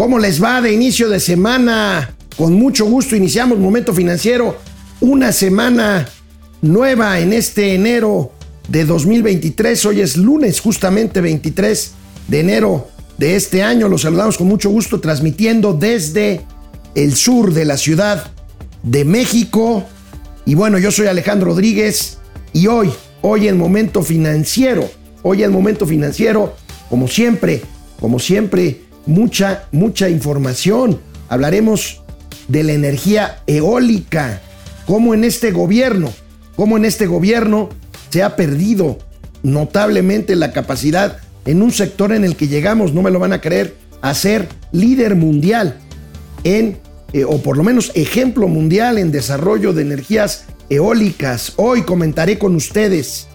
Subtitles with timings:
[0.00, 2.14] ¿Cómo les va de inicio de semana?
[2.38, 4.56] Con mucho gusto iniciamos Momento Financiero,
[5.02, 6.08] una semana
[6.62, 8.32] nueva en este enero
[8.66, 9.84] de 2023.
[9.84, 11.92] Hoy es lunes, justamente 23
[12.28, 13.90] de enero de este año.
[13.90, 16.46] Los saludamos con mucho gusto transmitiendo desde
[16.94, 18.30] el sur de la Ciudad
[18.82, 19.84] de México.
[20.46, 22.16] Y bueno, yo soy Alejandro Rodríguez
[22.54, 22.90] y hoy,
[23.20, 24.90] hoy en Momento Financiero,
[25.22, 26.54] hoy en Momento Financiero,
[26.88, 27.60] como siempre,
[28.00, 31.00] como siempre, mucha, mucha información.
[31.28, 32.02] Hablaremos
[32.48, 34.40] de la energía eólica,
[34.86, 36.12] cómo en este gobierno,
[36.56, 37.68] cómo en este gobierno
[38.10, 38.98] se ha perdido
[39.42, 43.40] notablemente la capacidad en un sector en el que llegamos, no me lo van a
[43.40, 45.78] creer, a ser líder mundial
[46.44, 46.78] en,
[47.12, 51.54] eh, o por lo menos ejemplo mundial en desarrollo de energías eólicas.
[51.56, 53.26] Hoy comentaré con ustedes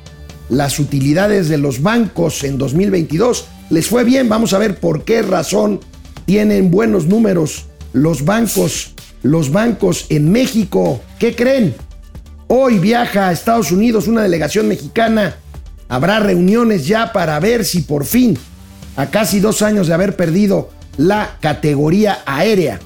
[0.50, 4.30] las utilidades de los bancos en 2022 les fue bien.
[4.30, 5.80] Vamos a ver por qué razón
[6.26, 11.02] tienen buenos números los bancos, los bancos en México.
[11.20, 11.74] ¿Qué creen?
[12.48, 15.38] Hoy viaja a Estados Unidos una delegación mexicana.
[15.88, 18.38] Habrá reuniones ya para ver si por fin,
[18.96, 22.80] a casi dos años de haber perdido la categoría aérea,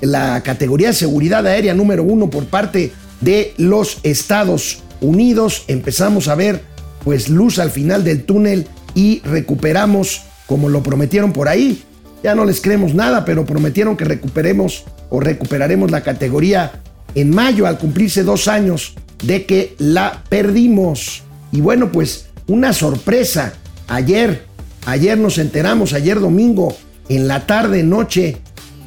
[0.00, 6.34] la categoría de seguridad aérea número uno por parte de los Estados Unidos, empezamos a
[6.34, 6.62] ver
[7.04, 11.82] pues luz al final del túnel y recuperamos como lo prometieron por ahí.
[12.22, 16.72] Ya no les creemos nada, pero prometieron que recuperemos o recuperaremos la categoría
[17.14, 21.22] en mayo al cumplirse dos años de que la perdimos.
[21.50, 23.54] Y bueno, pues una sorpresa.
[23.88, 24.44] Ayer,
[24.86, 26.76] ayer nos enteramos, ayer domingo,
[27.08, 28.38] en la tarde, noche,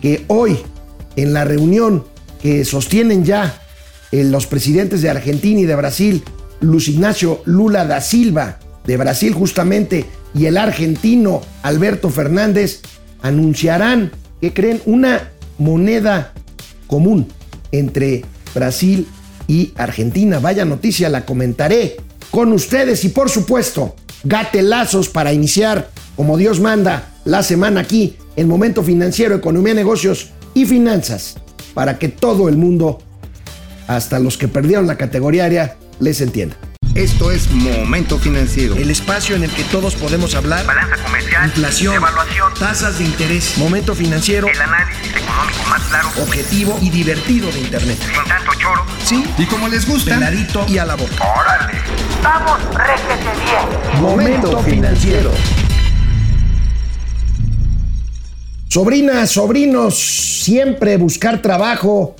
[0.01, 0.57] que hoy,
[1.15, 2.05] en la reunión
[2.41, 3.59] que sostienen ya
[4.11, 6.23] eh, los presidentes de Argentina y de Brasil,
[6.61, 12.81] Luis Ignacio Lula da Silva de Brasil justamente y el argentino Alberto Fernández
[13.21, 16.33] anunciarán que creen una moneda
[16.87, 17.27] común
[17.71, 19.07] entre Brasil
[19.47, 20.39] y Argentina.
[20.39, 21.97] Vaya noticia, la comentaré
[22.31, 28.47] con ustedes y por supuesto, gatelazos para iniciar como Dios manda la semana aquí en
[28.47, 31.35] Momento Financiero, Economía, Negocios y Finanzas
[31.75, 32.99] para que todo el mundo,
[33.87, 36.55] hasta los que perdieron la categoría área, les entienda.
[36.95, 38.73] Esto es Momento Financiero.
[38.77, 40.65] El espacio en el que todos podemos hablar.
[40.65, 41.47] Balanza comercial.
[41.47, 41.95] Inflación.
[41.95, 42.53] Evaluación.
[42.57, 43.57] Tasas de interés.
[43.57, 44.47] Momento Financiero.
[44.47, 46.07] El análisis económico más claro.
[46.23, 47.97] Objetivo y divertido de Internet.
[47.99, 48.85] Sin tanto choro.
[49.03, 49.25] Sí.
[49.37, 50.13] Y como les gusta.
[50.13, 51.15] Peladito y a la boca.
[51.37, 51.73] Órale.
[52.23, 54.01] Vamos, réjete bien.
[54.01, 55.31] Momento Financiero.
[58.69, 62.15] Sobrinas, sobrinos, siempre buscar trabajo,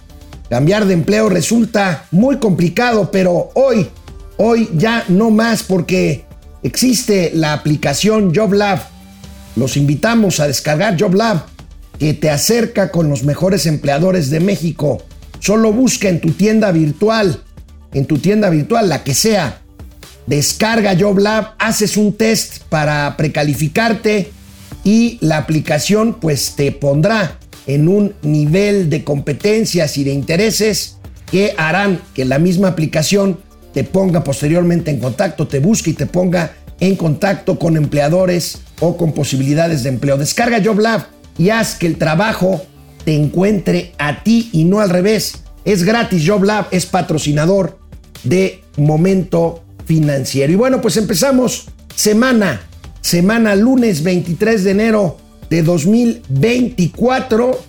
[0.49, 3.89] cambiar de empleo resulta muy complicado, pero hoy
[4.37, 6.25] Hoy ya no más porque
[6.63, 8.79] existe la aplicación JobLab.
[9.55, 11.45] Los invitamos a descargar JobLab
[11.99, 15.01] que te acerca con los mejores empleadores de México.
[15.39, 17.41] Solo busca en tu tienda virtual,
[17.93, 19.61] en tu tienda virtual, la que sea.
[20.27, 24.31] Descarga JobLab, haces un test para precalificarte
[24.83, 30.97] y la aplicación pues te pondrá en un nivel de competencias y de intereses
[31.31, 33.39] que harán que la misma aplicación
[33.75, 38.95] te ponga posteriormente en contacto, te busque y te ponga en contacto con empleadores o
[38.95, 40.17] con posibilidades de empleo.
[40.17, 42.65] Descarga JobLab y haz que el trabajo
[43.03, 45.43] te encuentre a ti y no al revés.
[45.65, 47.77] Es gratis, JobLab es patrocinador
[48.23, 50.53] de Momento Financiero.
[50.53, 52.61] Y bueno, pues empezamos semana,
[53.01, 55.17] semana lunes 23 de enero
[55.49, 57.59] de 2024.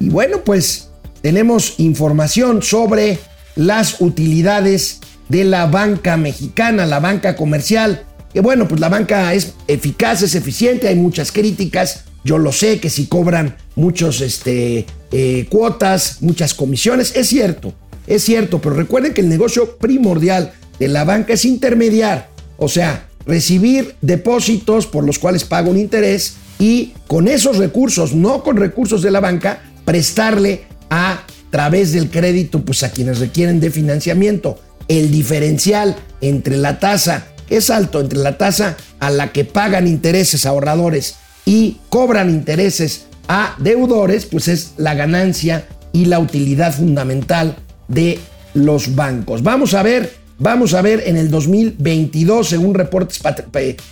[0.00, 0.88] Y bueno, pues
[1.20, 3.20] tenemos información sobre
[3.54, 5.01] las utilidades
[5.32, 8.04] de la banca mexicana, la banca comercial.
[8.34, 12.04] Que bueno, pues la banca es eficaz, es eficiente, hay muchas críticas.
[12.22, 17.72] Yo lo sé que si cobran muchos este, eh, cuotas, muchas comisiones, es cierto,
[18.06, 22.28] es cierto, pero recuerden que el negocio primordial de la banca es intermediar,
[22.58, 28.42] o sea, recibir depósitos por los cuales pago un interés y con esos recursos, no
[28.42, 33.70] con recursos de la banca, prestarle a través del crédito pues a quienes requieren de
[33.70, 34.58] financiamiento
[34.88, 39.86] el diferencial entre la tasa, que es alto, entre la tasa a la que pagan
[39.86, 47.56] intereses ahorradores y cobran intereses a deudores, pues es la ganancia y la utilidad fundamental
[47.88, 48.18] de
[48.54, 49.42] los bancos.
[49.42, 53.20] Vamos a ver, vamos a ver en el 2022, según reportes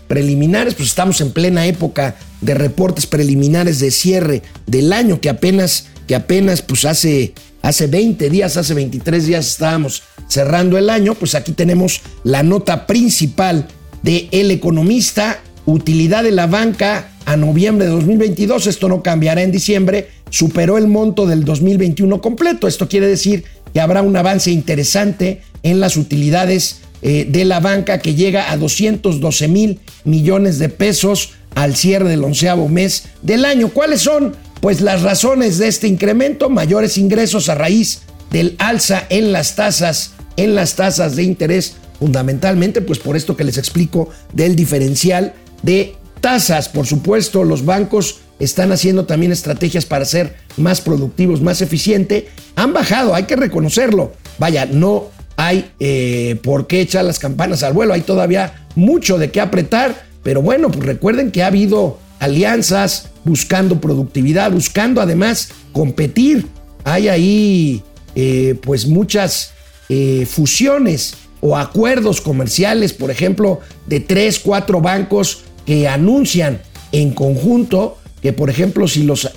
[0.06, 5.86] preliminares, pues estamos en plena época de reportes preliminares de cierre del año que apenas,
[6.06, 11.34] que apenas pues hace Hace 20 días, hace 23 días estábamos cerrando el año, pues
[11.34, 13.68] aquí tenemos la nota principal
[14.02, 18.66] de El Economista, utilidad de la banca a noviembre de 2022.
[18.66, 20.08] Esto no cambiará en diciembre.
[20.30, 22.66] Superó el monto del 2021 completo.
[22.66, 27.98] Esto quiere decir que habrá un avance interesante en las utilidades eh, de la banca
[27.98, 33.68] que llega a 212 mil millones de pesos al cierre del onceavo mes del año.
[33.68, 34.34] ¿Cuáles son?
[34.60, 40.12] Pues las razones de este incremento, mayores ingresos a raíz del alza en las tasas,
[40.36, 45.96] en las tasas de interés, fundamentalmente, pues por esto que les explico del diferencial de
[46.20, 46.68] tasas.
[46.68, 52.24] Por supuesto, los bancos están haciendo también estrategias para ser más productivos, más eficientes.
[52.56, 54.12] Han bajado, hay que reconocerlo.
[54.38, 59.30] Vaya, no hay eh, por qué echar las campanas al vuelo, hay todavía mucho de
[59.30, 66.46] qué apretar, pero bueno, pues recuerden que ha habido alianzas buscando productividad, buscando además competir.
[66.84, 67.82] Hay ahí
[68.14, 69.52] eh, pues muchas
[69.88, 76.60] eh, fusiones o acuerdos comerciales, por ejemplo, de tres, cuatro bancos que anuncian
[76.92, 79.30] en conjunto que, por ejemplo, si los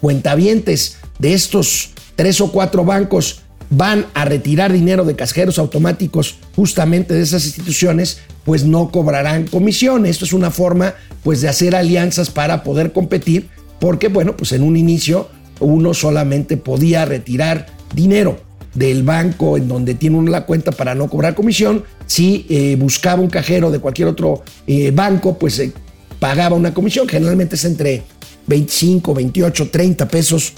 [0.00, 7.14] cuentavientes de estos tres o cuatro bancos van a retirar dinero de cajeros automáticos justamente
[7.14, 10.06] de esas instituciones, pues no cobrarán comisión.
[10.06, 14.62] Esto es una forma pues de hacer alianzas para poder competir, porque bueno, pues en
[14.62, 15.28] un inicio
[15.60, 18.40] uno solamente podía retirar dinero
[18.72, 21.84] del banco en donde tiene uno la cuenta para no cobrar comisión.
[22.06, 25.70] Si eh, buscaba un cajero de cualquier otro eh, banco, pues eh,
[26.18, 27.06] pagaba una comisión.
[27.06, 28.02] Generalmente es entre
[28.46, 30.54] 25, 28, 30 pesos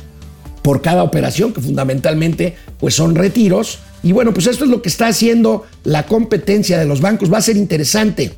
[0.63, 3.81] por cada operación, que fundamentalmente pues son retiros.
[4.03, 7.33] Y bueno, pues esto es lo que está haciendo la competencia de los bancos.
[7.33, 8.33] Va a ser interesante,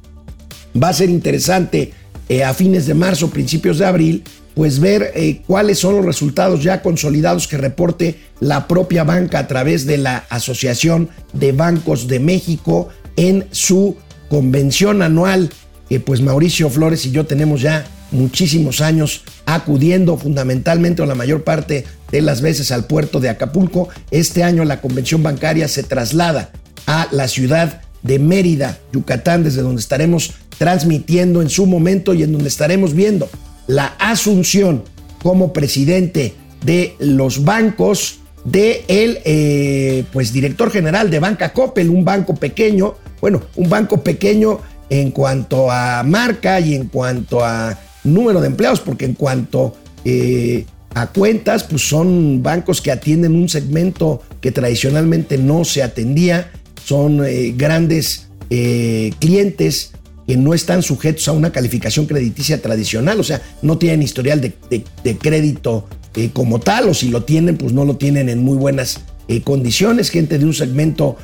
[0.81, 1.93] va a ser interesante
[2.29, 4.25] eh, a fines de marzo, principios de abril,
[4.55, 9.47] pues ver eh, cuáles son los resultados ya consolidados que reporte la propia banca a
[9.47, 13.97] través de la Asociación de Bancos de México en su
[14.29, 15.51] convención anual,
[15.89, 21.45] que pues Mauricio Flores y yo tenemos ya muchísimos años acudiendo fundamentalmente o la mayor
[21.45, 23.89] parte de las veces al puerto de Acapulco.
[24.11, 26.53] Este año la convención bancaria se traslada
[26.87, 32.33] a la ciudad de Mérida, Yucatán, desde donde estaremos transmitiendo en su momento y en
[32.33, 33.29] donde estaremos viendo
[33.67, 34.85] la asunción
[35.23, 42.05] como presidente de los bancos de el eh, pues director general de Banca Coppel, un
[42.05, 44.59] banco pequeño, bueno, un banco pequeño
[44.91, 50.65] en cuanto a marca y en cuanto a número de empleados, porque en cuanto eh,
[50.95, 56.51] a cuentas, pues son bancos que atienden un segmento que tradicionalmente no se atendía,
[56.85, 59.93] son eh, grandes eh, clientes
[60.27, 64.55] que no están sujetos a una calificación crediticia tradicional, o sea, no tienen historial de,
[64.71, 65.89] de crédito
[66.33, 69.01] como tal, o si lo tienen, pues no lo tienen en muy buenas
[69.45, 71.17] condiciones, gente de un segmento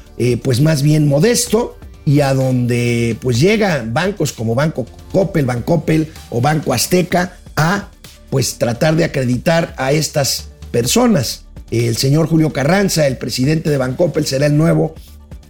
[0.42, 1.77] pues más bien modesto,
[2.08, 7.90] y a donde pues llegan bancos como Banco Coppel, Bancoppel o Banco Azteca a
[8.30, 11.44] pues tratar de acreditar a estas personas.
[11.70, 14.94] El señor Julio Carranza, el presidente de Bancoppel, será el nuevo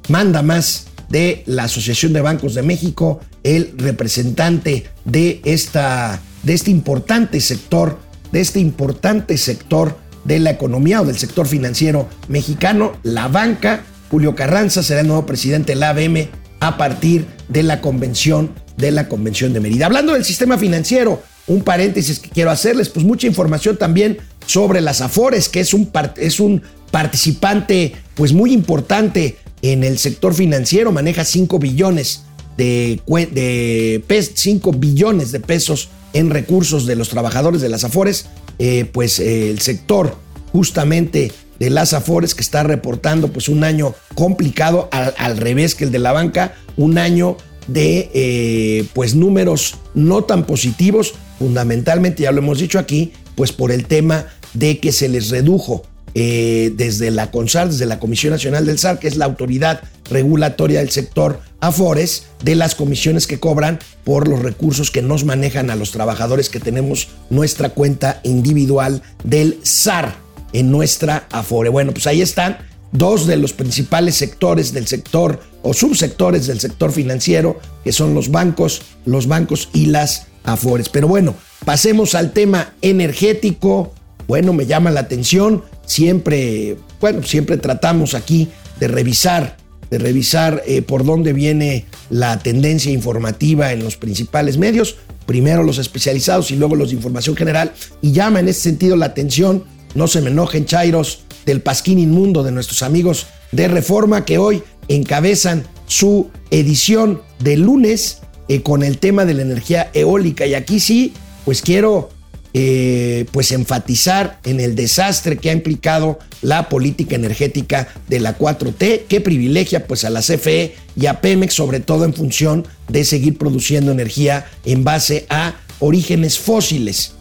[0.09, 6.73] manda más de la Asociación de Bancos de México, el representante de, esta, de este
[6.73, 8.01] importante sector,
[8.33, 13.85] de este importante sector de la economía o del sector financiero mexicano, la banca.
[14.11, 16.29] Julio Carranza será el nuevo presidente de la ABM
[16.61, 19.87] a partir de la convención de la Convención de Mérida.
[19.87, 25.00] Hablando del sistema financiero, un paréntesis que quiero hacerles, pues mucha información también sobre las
[25.00, 31.25] Afores, que es un, es un participante pues muy importante en el sector financiero, maneja
[31.25, 32.23] 5 billones
[32.57, 38.27] de, de 5 billones de pesos en recursos de los trabajadores de las Afores,
[38.59, 40.17] eh, pues eh, el sector
[40.53, 45.93] justamente de las Afores que está reportando pues un año complicado al, revés que el
[45.93, 47.37] de la banca, un año
[47.67, 53.73] de eh, pues números no tan positivos, fundamentalmente ya lo hemos dicho aquí, pues por
[53.73, 55.83] el tema de que se les redujo
[56.15, 60.81] eh, desde la CONSAR, desde la Comisión Nacional del SAR, que es la autoridad regulatoria
[60.81, 65.77] del sector Afores, de las comisiones que cobran por los recursos que nos manejan a
[65.77, 71.69] los trabajadores que tenemos nuestra cuenta individual del SAR en nuestra Afore.
[71.69, 72.59] Bueno, pues ahí están
[72.93, 78.31] dos de los principales sectores del sector o subsectores del sector financiero, que son los
[78.31, 80.88] bancos, los bancos y las Afores.
[80.88, 83.93] Pero bueno, pasemos al tema energético.
[84.26, 85.62] Bueno, me llama la atención.
[85.85, 88.49] Siempre, bueno, siempre tratamos aquí
[88.81, 89.57] de revisar,
[89.90, 94.97] de revisar eh, por dónde viene la tendencia informativa en los principales medios.
[95.26, 97.73] Primero los especializados y luego los de información general.
[98.00, 99.64] Y llama en ese sentido la atención
[99.99, 104.62] no se me enojen, Chairos, del Pasquín Inmundo de nuestros amigos de Reforma que hoy
[104.87, 110.47] encabezan su edición de lunes eh, con el tema de la energía eólica.
[110.47, 111.14] Y aquí sí,
[111.45, 112.11] pues quiero
[112.55, 119.07] eh, pues enfatizar en el desastre que ha implicado la política energética de la 4T,
[119.09, 123.37] que privilegia pues a la CFE y a Pemex, sobre todo en función de seguir
[123.37, 127.18] produciendo energía en base a orígenes fósiles.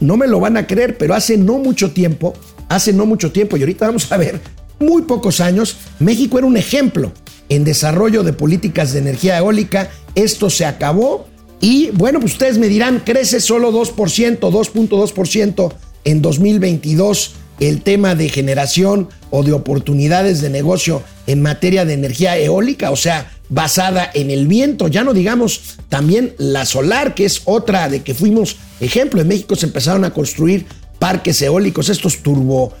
[0.00, 2.34] No me lo van a creer, pero hace no mucho tiempo,
[2.68, 4.40] hace no mucho tiempo, y ahorita vamos a ver,
[4.78, 7.12] muy pocos años, México era un ejemplo
[7.48, 9.90] en desarrollo de políticas de energía eólica.
[10.14, 11.26] Esto se acabó
[11.60, 15.72] y bueno, pues ustedes me dirán, crece solo 2%, 2.2%
[16.04, 22.38] en 2022 el tema de generación o de oportunidades de negocio en materia de energía
[22.38, 27.42] eólica, o sea, basada en el viento, ya no digamos también la solar, que es
[27.44, 29.20] otra de que fuimos ejemplo.
[29.20, 30.66] En México se empezaron a construir
[30.98, 32.72] parques eólicos, estos turbo,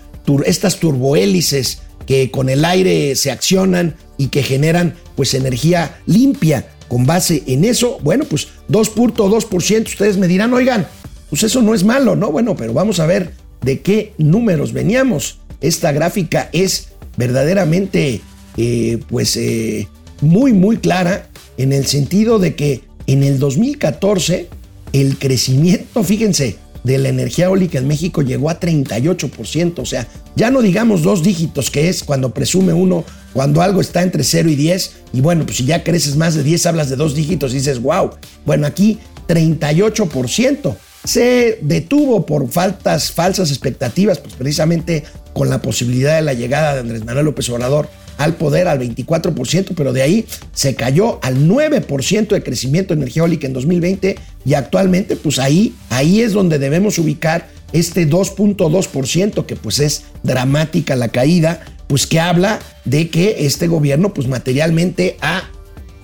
[0.44, 7.06] estas turbohélices que con el aire se accionan y que generan pues energía limpia con
[7.06, 10.86] base en eso, bueno, pues 2.2%, ustedes me dirán, oigan,
[11.28, 12.32] pues eso no es malo, ¿no?
[12.32, 15.38] Bueno, pero vamos a ver de qué números veníamos.
[15.60, 18.22] Esta gráfica es verdaderamente,
[18.56, 19.88] eh, pues, eh,
[20.20, 24.48] muy, muy clara en el sentido de que en el 2014
[24.92, 30.06] el crecimiento, fíjense, de la energía eólica en México llegó a 38%, o sea,
[30.36, 34.48] ya no digamos dos dígitos, que es cuando presume uno cuando algo está entre 0
[34.48, 37.52] y 10, y bueno, pues si ya creces más de 10, hablas de dos dígitos
[37.52, 38.10] y dices, wow.
[38.46, 38.98] Bueno, aquí
[39.28, 40.76] 38%.
[41.04, 46.80] Se detuvo por faltas, falsas expectativas, pues precisamente con la posibilidad de la llegada de
[46.80, 52.28] Andrés Manuel López Obrador al poder al 24%, pero de ahí se cayó al 9%
[52.28, 56.98] de crecimiento de energía eólica en 2020 y actualmente pues ahí, ahí es donde debemos
[56.98, 63.68] ubicar este 2.2%, que pues es dramática la caída, pues que habla de que este
[63.68, 65.44] gobierno pues materialmente ha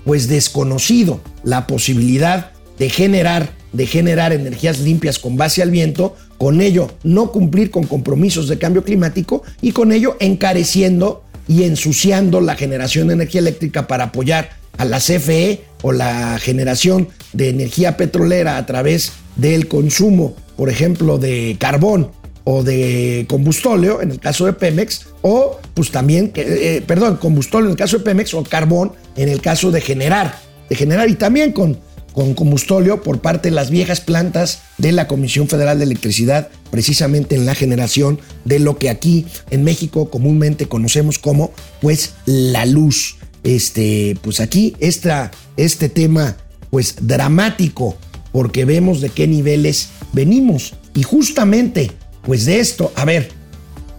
[0.05, 6.61] pues desconocido la posibilidad de generar de generar energías limpias con base al viento, con
[6.61, 12.57] ello no cumplir con compromisos de cambio climático y con ello encareciendo y ensuciando la
[12.57, 18.57] generación de energía eléctrica para apoyar a la CFE o la generación de energía petrolera
[18.57, 22.11] a través del consumo, por ejemplo, de carbón
[22.45, 27.73] o de combustóleo, en el caso de Pemex, o pues también, eh, perdón, combustóleo en
[27.73, 31.53] el caso de Pemex o carbón en el caso de generar, de generar y también
[31.53, 31.79] con,
[32.15, 37.35] con combustóleo por parte de las viejas plantas de la Comisión Federal de Electricidad, precisamente
[37.35, 41.53] en la generación de lo que aquí en México comúnmente conocemos como
[41.83, 43.17] pues la luz.
[43.43, 46.37] Este, pues aquí esta, este tema
[46.71, 47.99] pues dramático
[48.33, 51.91] porque vemos de qué niveles venimos y justamente
[52.23, 53.31] pues de esto, a ver,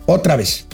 [0.08, 0.66] otra vez,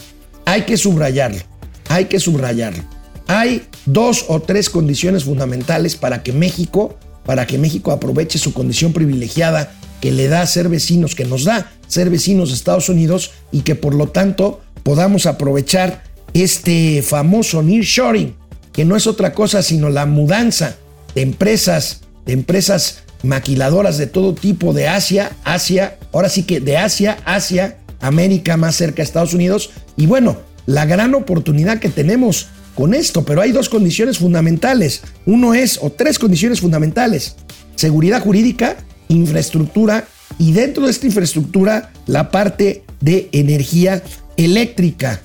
[0.46, 1.40] hay que subrayarlo,
[1.88, 2.82] hay que subrayarlo.
[3.28, 8.92] Hay dos o tres condiciones fundamentales para que México, para que México aproveche su condición
[8.92, 13.60] privilegiada que le da ser vecinos, que nos da ser vecinos de Estados Unidos y
[13.60, 16.02] que por lo tanto podamos aprovechar
[16.34, 18.34] este famoso nearshoring,
[18.72, 20.76] que no es otra cosa sino la mudanza
[21.14, 26.76] de empresas, de empresas maquiladoras de todo tipo de Asia, Asia, ahora sí que de
[26.76, 29.70] Asia, Asia, América más cerca de Estados Unidos.
[29.96, 35.02] Y bueno, la gran oportunidad que tenemos con esto, pero hay dos condiciones fundamentales.
[35.26, 37.36] Uno es, o tres condiciones fundamentales,
[37.76, 38.76] seguridad jurídica,
[39.08, 40.06] infraestructura
[40.38, 44.02] y dentro de esta infraestructura la parte de energía
[44.36, 45.20] eléctrica.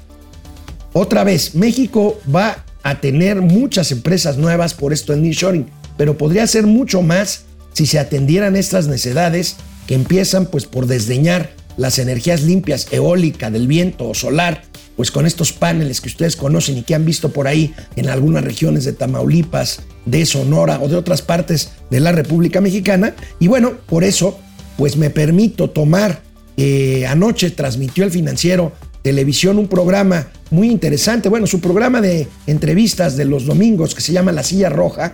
[0.93, 6.47] Otra vez, México va a tener muchas empresas nuevas por esto en nearshoring, pero podría
[6.47, 12.41] ser mucho más si se atendieran estas necesidades que empiezan pues por desdeñar las energías
[12.41, 14.63] limpias, eólica, del viento o solar,
[14.97, 18.43] pues con estos paneles que ustedes conocen y que han visto por ahí en algunas
[18.43, 23.13] regiones de Tamaulipas, de Sonora o de otras partes de la República Mexicana.
[23.39, 24.39] Y bueno, por eso
[24.75, 26.21] pues me permito tomar,
[26.57, 28.73] eh, anoche transmitió el financiero
[29.03, 34.11] televisión un programa muy interesante, bueno, su programa de entrevistas de los domingos que se
[34.11, 35.13] llama La Silla Roja,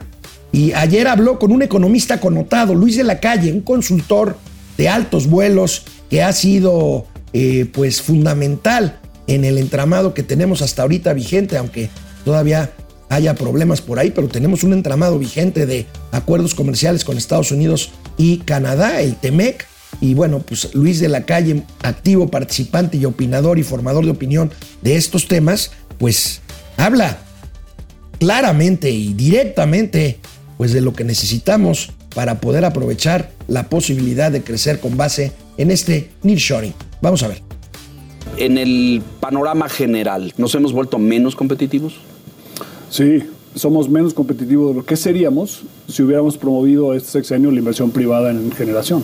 [0.51, 4.37] y ayer habló con un economista connotado, Luis de la Calle, un consultor
[4.77, 10.81] de altos vuelos que ha sido eh, pues fundamental en el entramado que tenemos hasta
[10.81, 11.89] ahorita vigente, aunque
[12.25, 12.71] todavía
[13.09, 17.91] haya problemas por ahí, pero tenemos un entramado vigente de acuerdos comerciales con Estados Unidos
[18.17, 19.67] y Canadá, el TEMEC.
[20.01, 24.51] Y bueno, pues Luis de la Calle, activo participante y opinador y formador de opinión
[24.81, 26.41] de estos temas, pues
[26.77, 27.19] habla
[28.19, 30.19] claramente y directamente
[30.57, 35.71] pues de lo que necesitamos para poder aprovechar la posibilidad de crecer con base en
[35.71, 36.73] este nearshoring.
[37.01, 37.52] Vamos a ver.
[38.37, 41.95] En el panorama general, ¿nos hemos vuelto menos competitivos?
[42.89, 43.23] Sí,
[43.55, 48.31] somos menos competitivos de lo que seríamos si hubiéramos promovido este sexenio la inversión privada
[48.31, 49.03] en generación.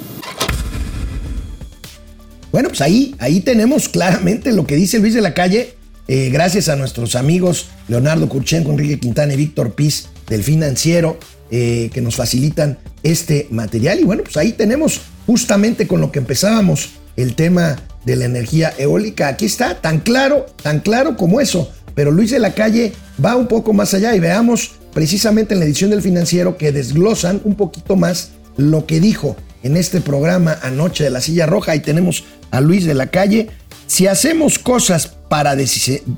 [2.51, 5.75] Bueno, pues ahí, ahí tenemos claramente lo que dice Luis de la Calle,
[6.07, 11.19] eh, gracias a nuestros amigos Leonardo Kurchenko, Enrique Quintana y Víctor Piz del Financiero,
[11.51, 13.99] eh, que nos facilitan este material.
[13.99, 18.73] Y bueno, pues ahí tenemos justamente con lo que empezábamos el tema de la energía
[18.77, 19.27] eólica.
[19.27, 21.71] Aquí está, tan claro, tan claro como eso.
[21.95, 25.65] Pero Luis de la Calle va un poco más allá y veamos precisamente en la
[25.65, 31.03] edición del financiero que desglosan un poquito más lo que dijo en este programa anoche
[31.03, 31.73] de la silla roja.
[31.73, 33.49] Ahí tenemos a Luis de la Calle.
[33.87, 35.55] Si hacemos cosas para,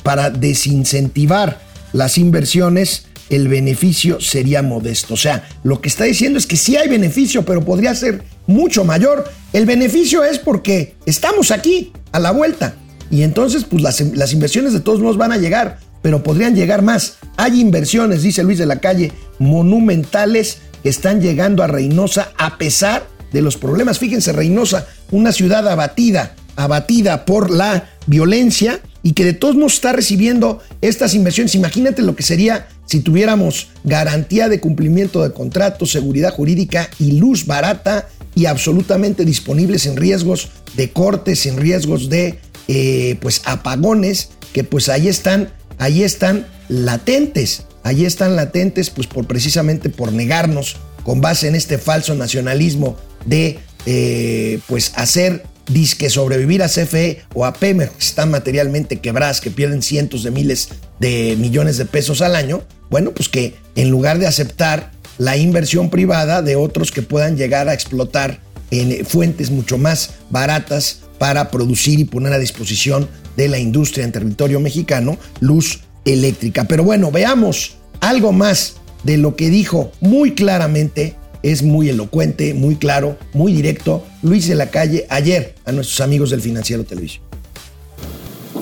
[0.04, 1.60] para desincentivar
[1.94, 5.14] las inversiones, el beneficio sería modesto.
[5.14, 8.84] O sea, lo que está diciendo es que sí hay beneficio, pero podría ser mucho
[8.84, 9.24] mayor.
[9.54, 12.76] El beneficio es porque estamos aquí, a la vuelta.
[13.10, 16.82] Y entonces, pues las, las inversiones de todos modos van a llegar, pero podrían llegar
[16.82, 17.20] más.
[17.38, 23.08] Hay inversiones, dice Luis de la Calle, monumentales que están llegando a Reynosa a pesar
[23.32, 23.98] de los problemas.
[23.98, 29.94] Fíjense, Reynosa, una ciudad abatida, abatida por la violencia y que de todos modos está
[29.94, 31.56] recibiendo estas inversiones.
[31.56, 37.46] Imagínate lo que sería si tuviéramos garantía de cumplimiento de contratos, seguridad jurídica y luz
[37.46, 44.66] barata y absolutamente disponibles en riesgos de cortes, en riesgos de eh, pues apagones que
[44.66, 51.22] pues ahí están, ahí están latentes, ahí están latentes pues por precisamente por negarnos con
[51.22, 57.54] base en este falso nacionalismo de eh, pues hacer disque sobrevivir a CFE o a
[57.54, 62.36] Pemex que están materialmente quebradas, que pierden cientos de miles de millones de pesos al
[62.36, 67.38] año, bueno, pues que en lugar de aceptar la inversión privada de otros que puedan
[67.38, 68.40] llegar a explotar
[68.72, 74.12] en fuentes mucho más baratas para producir y poner a disposición de la industria en
[74.12, 76.64] territorio mexicano luz eléctrica.
[76.66, 82.76] Pero bueno, veamos algo más de lo que dijo muy claramente, es muy elocuente, muy
[82.76, 87.24] claro, muy directo, Luis de la Calle ayer a nuestros amigos del Financiero Televisión.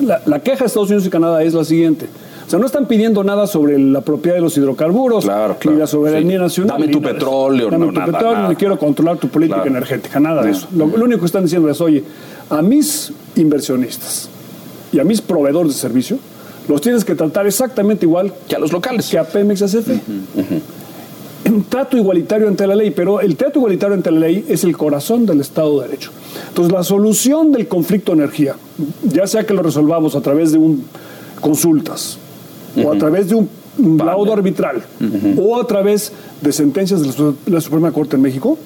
[0.01, 2.05] La, la queja de Estados Unidos y Canadá es la siguiente.
[2.47, 5.85] O sea, no están pidiendo nada sobre la propiedad de los hidrocarburos, claro, ni la
[5.85, 6.41] soberanía sí.
[6.41, 6.79] nacional.
[6.79, 8.49] Dame tu petróleo, Dame no, tu nada, petróleo, nada.
[8.49, 9.69] ni quiero controlar tu política Claro.
[9.69, 10.67] energética, nada de eso.
[10.75, 12.03] Lo, lo único que están diciendo es, oye,
[12.49, 14.29] a mis inversionistas
[14.91, 16.17] y a mis proveedores de servicio,
[16.67, 19.07] los tienes que tratar exactamente igual Que a los locales.
[19.09, 19.99] que a Pemex y a CFE.
[21.49, 24.77] Un trato igualitario ante la ley, pero el trato igualitario ante la ley es el
[24.77, 26.11] corazón del Estado de Derecho.
[26.49, 28.55] Entonces, la solución del conflicto de energía,
[29.03, 30.85] ya sea que lo resolvamos a través de un
[31.39, 32.17] consultas,
[32.83, 33.49] o a través de un
[33.97, 34.83] laudo arbitral,
[35.37, 38.57] o a través de sentencias de la Suprema Corte en México,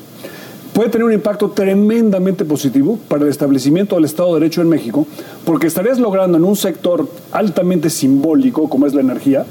[0.73, 5.07] puede tener un impacto tremendamente positivo para el establecimiento del Estado de Derecho en México,
[5.45, 9.45] porque estarías logrando en un sector altamente simbólico, como es la energía,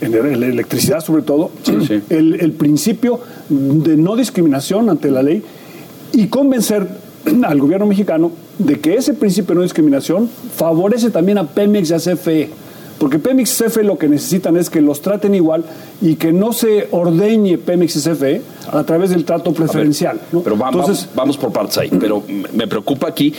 [0.00, 2.00] en la electricidad sobre todo, sí.
[2.10, 5.42] El, el principio de no discriminación ante la ley
[6.12, 6.86] y convencer
[7.44, 11.94] al gobierno mexicano de que ese principio de no discriminación favorece también a Pemex y
[11.94, 12.50] a CFE.
[12.98, 15.64] Porque Pemex y CFE lo que necesitan es que los traten igual
[16.02, 20.20] y que no se ordeñe Pemex y CFE a través del trato preferencial.
[20.32, 20.40] ¿no?
[20.42, 21.90] Pero va- Entonces, vamos, vamos por partes ahí.
[21.98, 23.32] Pero me preocupa aquí,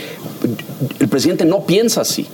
[0.99, 2.25] el presidente no piensa así.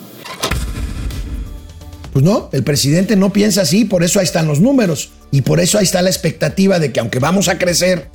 [2.17, 5.59] Pues no, el presidente no piensa así, por eso ahí están los números y por
[5.59, 8.07] eso ahí está la expectativa de que aunque vamos a crecer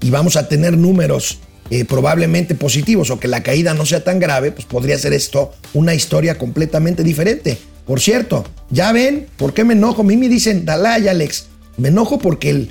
[0.00, 1.40] y vamos a tener números
[1.70, 5.50] eh, probablemente positivos o que la caída no sea tan grave, pues podría ser esto
[5.74, 7.58] una historia completamente diferente.
[7.84, 10.02] Por cierto, ya ven por qué me enojo.
[10.02, 11.46] A mí me dicen, Dalai, Alex,
[11.78, 12.70] me enojo porque el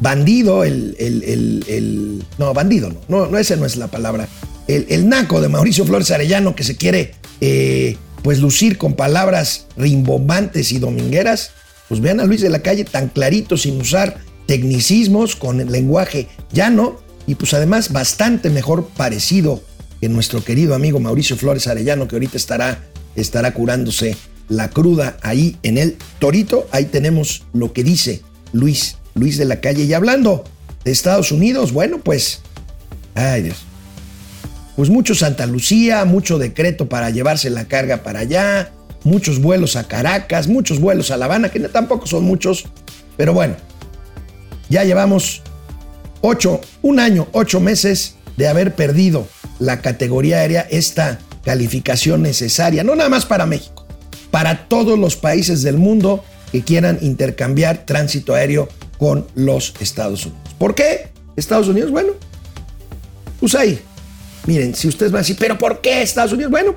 [0.00, 4.26] bandido, el, el, el- el- no, bandido no, no, no, esa no es la palabra.
[4.66, 7.96] El, naco de Mauricio Flores Arellano que se quiere, eh,
[8.28, 11.52] pues, lucir con palabras rimbombantes y domingueras,
[11.88, 16.28] pues vean a Luis de la Calle tan clarito, sin usar tecnicismos, con el lenguaje
[16.52, 19.62] llano y pues además bastante mejor parecido
[19.98, 22.84] que nuestro querido amigo Mauricio Flores Arellano, que ahorita estará,
[23.16, 24.14] estará curándose
[24.50, 26.68] la cruda ahí en el Torito.
[26.70, 28.20] Ahí tenemos lo que dice
[28.52, 29.84] Luis, Luis de la Calle.
[29.84, 30.44] Y hablando
[30.84, 32.42] de Estados Unidos, bueno, pues,
[33.14, 33.67] ay Dios.
[34.78, 38.70] Pues mucho Santa Lucía, mucho decreto para llevarse la carga para allá,
[39.02, 42.66] muchos vuelos a Caracas, muchos vuelos a La Habana, que tampoco son muchos,
[43.16, 43.56] pero bueno,
[44.68, 45.42] ya llevamos
[46.20, 49.26] ocho, un año, ocho meses de haber perdido
[49.58, 53.84] la categoría aérea, esta calificación necesaria, no nada más para México,
[54.30, 60.54] para todos los países del mundo que quieran intercambiar tránsito aéreo con los Estados Unidos.
[60.56, 61.08] ¿Por qué?
[61.34, 62.12] Estados Unidos, bueno,
[63.40, 63.80] pues ahí.
[64.46, 66.50] Miren, si ustedes van a decir, pero ¿por qué Estados Unidos?
[66.50, 66.74] Bueno,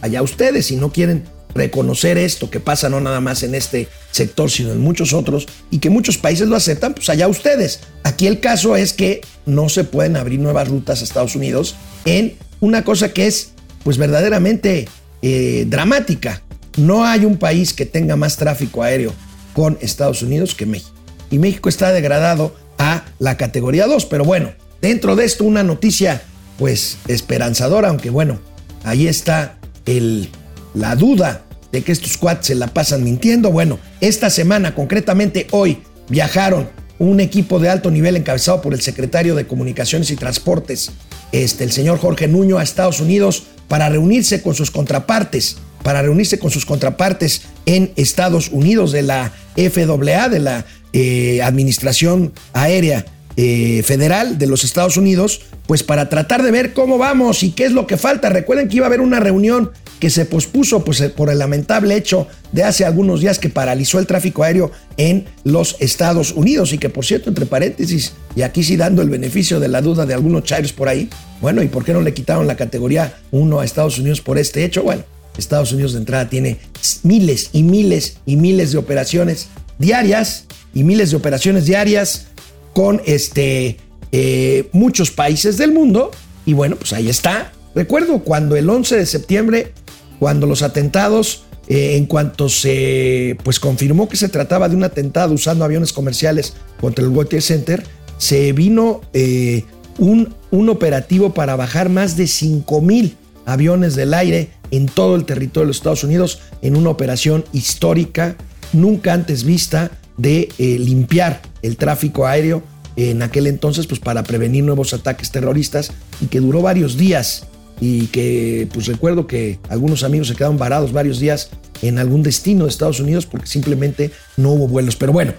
[0.00, 4.50] allá ustedes, si no quieren reconocer esto que pasa no nada más en este sector,
[4.50, 7.80] sino en muchos otros, y que muchos países lo aceptan, pues allá ustedes.
[8.04, 12.36] Aquí el caso es que no se pueden abrir nuevas rutas a Estados Unidos en
[12.60, 13.52] una cosa que es
[13.84, 14.88] pues verdaderamente
[15.22, 16.42] eh, dramática.
[16.76, 19.12] No hay un país que tenga más tráfico aéreo
[19.52, 20.92] con Estados Unidos que México.
[21.30, 24.06] Y México está degradado a la categoría 2.
[24.06, 26.22] Pero bueno, dentro de esto una noticia
[26.58, 28.40] pues esperanzadora, aunque bueno,
[28.84, 30.28] ahí está el,
[30.74, 33.50] la duda de que estos cuates se la pasan mintiendo.
[33.50, 36.68] Bueno, esta semana, concretamente hoy, viajaron
[36.98, 40.90] un equipo de alto nivel encabezado por el secretario de Comunicaciones y Transportes,
[41.30, 46.38] este, el señor Jorge Nuño, a Estados Unidos para reunirse con sus contrapartes, para reunirse
[46.38, 53.04] con sus contrapartes en Estados Unidos de la FAA, de la eh, Administración Aérea
[53.40, 57.66] eh, Federal de los Estados Unidos, pues para tratar de ver cómo vamos y qué
[57.66, 58.30] es lo que falta.
[58.30, 59.70] Recuerden que iba a haber una reunión
[60.00, 64.08] que se pospuso pues, por el lamentable hecho de hace algunos días que paralizó el
[64.08, 68.76] tráfico aéreo en los Estados Unidos y que por cierto, entre paréntesis, y aquí sí
[68.76, 71.08] dando el beneficio de la duda de algunos chairos por ahí,
[71.40, 74.64] bueno, ¿y por qué no le quitaron la categoría 1 a Estados Unidos por este
[74.64, 74.82] hecho?
[74.82, 75.04] Bueno,
[75.36, 76.58] Estados Unidos de entrada tiene
[77.04, 79.46] miles y miles y miles de operaciones
[79.78, 82.26] diarias y miles de operaciones diarias
[82.74, 83.76] con este,
[84.12, 86.10] eh, muchos países del mundo
[86.46, 87.52] y bueno, pues ahí está.
[87.74, 89.72] Recuerdo cuando el 11 de septiembre
[90.18, 95.34] cuando los atentados, eh, en cuanto se pues confirmó que se trataba de un atentado
[95.34, 97.84] usando aviones comerciales contra el World Trade Center,
[98.16, 99.64] se vino eh,
[99.98, 105.24] un, un operativo para bajar más de 5 mil aviones del aire en todo el
[105.24, 108.36] territorio de los Estados Unidos en una operación histórica
[108.72, 112.62] nunca antes vista de eh, limpiar el tráfico aéreo
[112.96, 117.46] en aquel entonces pues para prevenir nuevos ataques terroristas y que duró varios días
[117.80, 121.50] y que pues recuerdo que algunos amigos se quedaron varados varios días
[121.80, 124.96] en algún destino de Estados Unidos porque simplemente no hubo vuelos.
[124.96, 125.32] Pero bueno,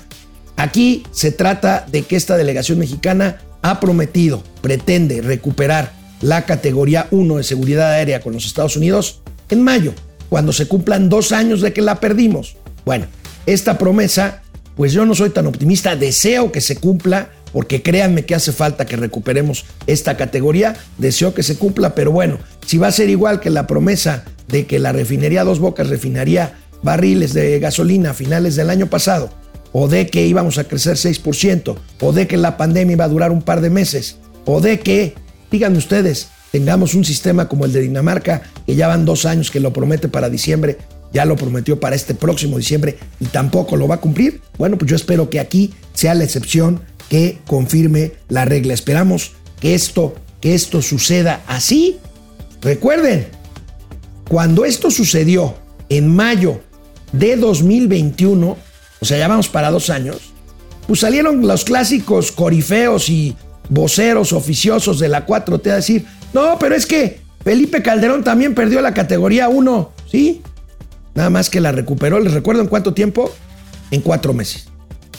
[0.56, 7.38] aquí se trata de que esta delegación mexicana ha prometido, pretende recuperar la categoría 1
[7.38, 9.94] de seguridad aérea con los Estados Unidos en mayo,
[10.30, 12.56] cuando se cumplan dos años de que la perdimos.
[12.86, 13.06] Bueno,
[13.46, 14.44] esta promesa,
[14.80, 18.86] pues yo no soy tan optimista, deseo que se cumpla porque créanme que hace falta
[18.86, 23.42] que recuperemos esta categoría, deseo que se cumpla, pero bueno, si va a ser igual
[23.42, 28.56] que la promesa de que la refinería Dos Bocas refinaría barriles de gasolina a finales
[28.56, 29.30] del año pasado,
[29.74, 33.34] o de que íbamos a crecer 6%, o de que la pandemia iba a durar
[33.34, 34.16] un par de meses,
[34.46, 35.14] o de que,
[35.52, 39.60] díganme ustedes, tengamos un sistema como el de Dinamarca, que ya van dos años que
[39.60, 40.78] lo promete para diciembre,
[41.14, 44.42] ya lo prometió para este próximo diciembre y tampoco lo va a cumplir.
[44.58, 48.74] Bueno, pues yo espero que aquí sea la excepción que confirme la regla.
[48.74, 51.98] Esperamos que esto, que esto suceda así.
[52.62, 53.28] Recuerden,
[54.30, 55.56] cuando esto sucedió
[55.90, 56.62] en mayo
[57.12, 58.58] de 2021,
[59.00, 60.34] o sea, ya vamos para dos años,
[60.88, 63.36] pues salieron los clásicos corifeos y
[63.70, 68.82] voceros oficiosos de la 4T a decir, no, pero es que Felipe Calderón también perdió
[68.82, 70.42] la categoría 1, ¿sí?
[71.16, 73.32] Nada más que la recuperó, les recuerdo en cuánto tiempo,
[73.92, 74.68] en cuatro meses.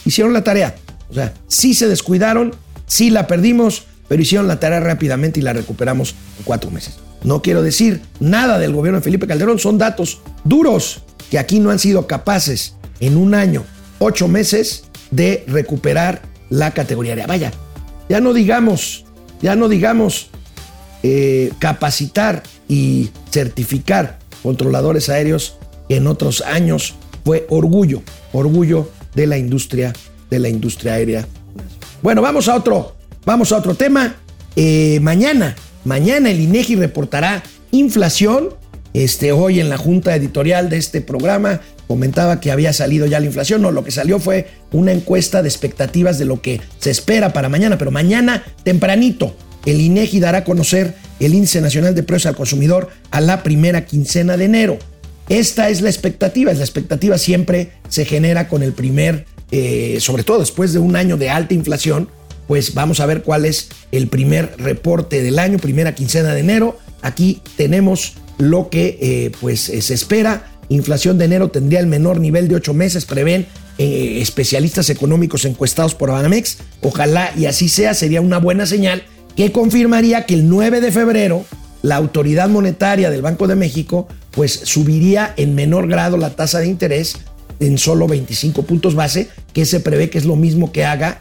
[0.04, 0.74] Hicieron la tarea.
[1.10, 2.54] O sea, sí se descuidaron,
[2.86, 6.98] sí la perdimos, pero hicieron la tarea rápidamente y la recuperamos en cuatro meses.
[7.22, 11.70] No quiero decir nada del gobierno de Felipe Calderón, son datos duros que aquí no
[11.70, 13.64] han sido capaces en un año,
[13.98, 17.26] ocho meses, de recuperar la categoría aérea.
[17.26, 17.52] Vaya,
[18.08, 19.04] ya no digamos,
[19.42, 20.30] ya no digamos
[21.02, 25.58] eh, capacitar y certificar controladores aéreos
[25.90, 29.92] en otros años fue orgullo, orgullo de la industria
[30.30, 31.26] de la industria aérea.
[32.02, 34.14] Bueno, vamos a otro, vamos a otro tema.
[34.56, 38.54] Eh, mañana, mañana el INEGI reportará inflación.
[38.94, 43.26] Este, hoy en la junta editorial de este programa comentaba que había salido ya la
[43.26, 43.60] inflación.
[43.62, 47.48] No, lo que salió fue una encuesta de expectativas de lo que se espera para
[47.48, 49.34] mañana, pero mañana tempranito
[49.66, 53.84] el INEGI dará a conocer el índice nacional de precios al consumidor a la primera
[53.84, 54.78] quincena de enero.
[55.30, 60.38] Esta es la expectativa, la expectativa siempre se genera con el primer eh, sobre todo
[60.38, 62.08] después de un año de alta inflación,
[62.46, 66.78] pues vamos a ver cuál es el primer reporte del año, primera quincena de enero.
[67.02, 70.46] Aquí tenemos lo que eh, pues eh, se espera.
[70.68, 73.46] Inflación de enero tendría el menor nivel de ocho meses, prevén
[73.78, 76.58] especialistas económicos encuestados por Banamex.
[76.82, 79.04] Ojalá y así sea, sería una buena señal
[79.36, 81.46] que confirmaría que el 9 de febrero
[81.80, 86.66] la autoridad monetaria del Banco de México pues subiría en menor grado la tasa de
[86.66, 87.16] interés
[87.60, 91.20] en solo 25 puntos base, que se prevé que es lo mismo que haga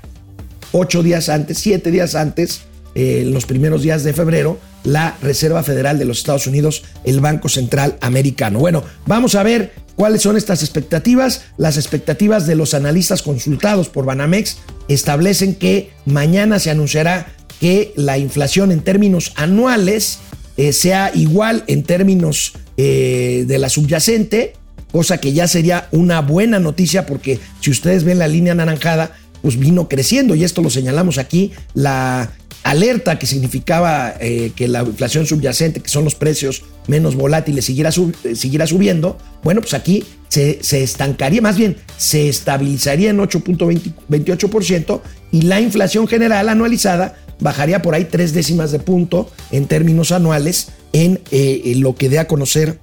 [0.71, 2.61] ocho días antes, siete días antes,
[2.95, 7.19] eh, en los primeros días de febrero, la Reserva Federal de los Estados Unidos, el
[7.19, 8.59] Banco Central Americano.
[8.59, 11.43] Bueno, vamos a ver cuáles son estas expectativas.
[11.57, 17.27] Las expectativas de los analistas consultados por Banamex establecen que mañana se anunciará
[17.59, 20.19] que la inflación en términos anuales
[20.59, 24.55] eh, sea igual en términos eh, de la subyacente,
[24.91, 29.57] cosa que ya sería una buena noticia porque si ustedes ven la línea anaranjada, pues
[29.57, 35.25] vino creciendo y esto lo señalamos aquí, la alerta que significaba eh, que la inflación
[35.25, 40.83] subyacente, que son los precios menos volátiles, siguiera, siguiera subiendo, bueno, pues aquí se, se,
[40.83, 44.99] estancaría, más bien se estabilizaría en 8.28%
[45.31, 50.69] y la inflación general anualizada bajaría por ahí tres décimas de punto en términos anuales
[50.93, 52.79] en, eh, lo que dé a conocer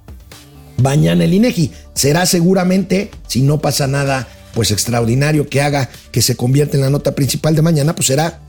[0.77, 1.71] mañana el INEGI.
[1.93, 6.89] Será seguramente, si no pasa nada pues extraordinario que haga que se convierta en la
[6.89, 8.39] nota principal de mañana, pues será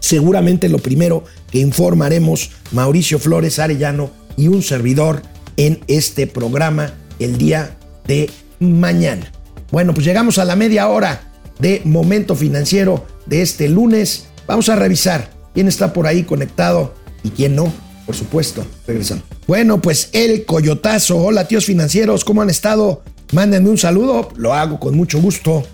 [0.00, 5.22] seguramente lo primero que informaremos Mauricio Flores Arellano y un servidor
[5.56, 7.76] en este programa el día
[8.06, 9.32] de mañana.
[9.72, 14.26] Bueno, pues llegamos a la media hora de momento financiero de este lunes.
[14.46, 16.92] Vamos a revisar quién está por ahí conectado
[17.22, 17.72] y quién no,
[18.04, 18.66] por supuesto.
[18.86, 19.24] Regresamos.
[19.46, 21.16] Bueno, pues el coyotazo.
[21.16, 23.02] Hola, tíos financieros, ¿cómo han estado?
[23.32, 25.66] Mándenme un saludo, lo hago con mucho gusto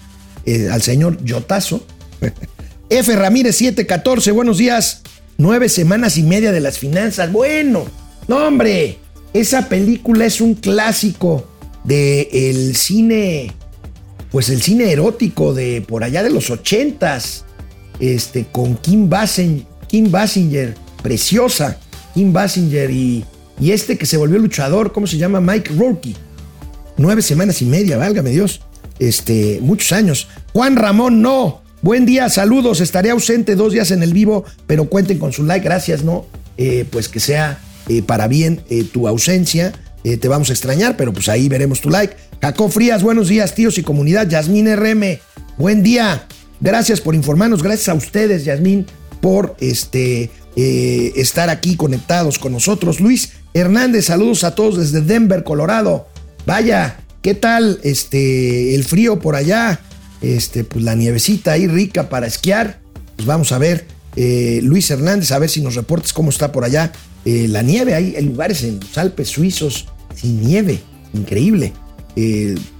[0.47, 1.85] eh, al señor Yotazo.
[2.91, 3.17] F.
[3.17, 5.03] Ramírez 714, buenos días.
[5.37, 7.33] Nueve semanas y media de las finanzas.
[7.33, 7.85] Bueno,
[8.29, 8.99] no, hombre,
[9.33, 11.49] esa película es un clásico
[11.83, 13.53] del el cine,
[14.31, 17.47] pues el cine erótico de por allá de los ochentas,
[17.99, 21.79] este, con Kim Basinger, Kim Basinger, preciosa
[22.15, 23.27] Kim Basinger y,
[23.61, 25.43] y este que se volvió luchador, ¿cómo se llama?
[25.43, 26.15] Mike Rourke.
[26.97, 28.63] Nueve semanas y media, válgame Dios.
[28.99, 30.29] Este, muchos años.
[30.55, 31.61] Juan Ramón, no.
[31.83, 32.81] Buen día, saludos.
[32.81, 35.63] Estaré ausente dos días en el vivo, pero cuenten con su like.
[35.63, 36.25] Gracias, ¿no?
[36.57, 39.73] Eh, pues que sea eh, para bien eh, tu ausencia.
[40.03, 42.17] te vamos a extrañar, pero pues ahí veremos tu like.
[42.41, 44.27] Jacob Frías, buenos días, tíos y comunidad.
[44.27, 45.19] Yasmín RM,
[45.59, 46.27] buen día.
[46.61, 47.63] Gracias por informarnos.
[47.63, 48.87] Gracias a ustedes, Yasmín,
[49.23, 53.01] por este, eh, estar aquí conectados con nosotros.
[53.01, 56.09] Luis Hernández, saludos a todos desde Denver, Colorado.
[56.45, 59.81] Vaya, ¿qué tal este, el frío por allá?
[60.21, 62.81] Este, pues la nievecita ahí rica para esquiar.
[63.15, 66.65] Pues vamos a ver, eh, Luis Hernández, a ver si nos reportes cómo está por
[66.65, 66.91] allá
[67.25, 67.95] eh, la nieve.
[67.95, 70.81] Hay, lugares en los Alpes suizos sin nieve,
[71.15, 71.73] increíble.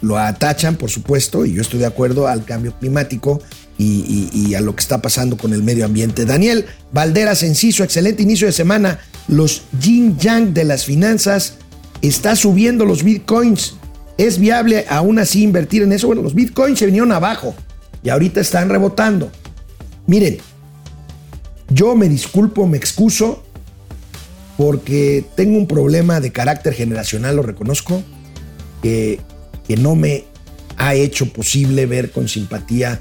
[0.01, 3.41] lo atachan, por supuesto, y yo estoy de acuerdo al cambio climático
[3.83, 6.25] y, a lo que está pasando con el medio ambiente.
[6.25, 9.01] Daniel Valderas Enciso, excelente inicio de semana.
[9.29, 11.55] Los yin yang de las finanzas
[12.01, 13.75] está subiendo los bitcoins.
[14.19, 16.07] ¿Es viable aún así invertir en eso?
[16.07, 17.55] Bueno, los bitcoins se vinieron abajo
[18.03, 19.31] y ahorita están rebotando.
[20.07, 20.39] Miren,
[21.71, 23.43] yo me disculpo, me excuso
[24.57, 28.03] porque tengo un problema de carácter generacional, lo reconozco,
[28.83, 29.21] que,
[29.67, 30.25] que no me
[30.77, 33.01] ha hecho posible ver con simpatía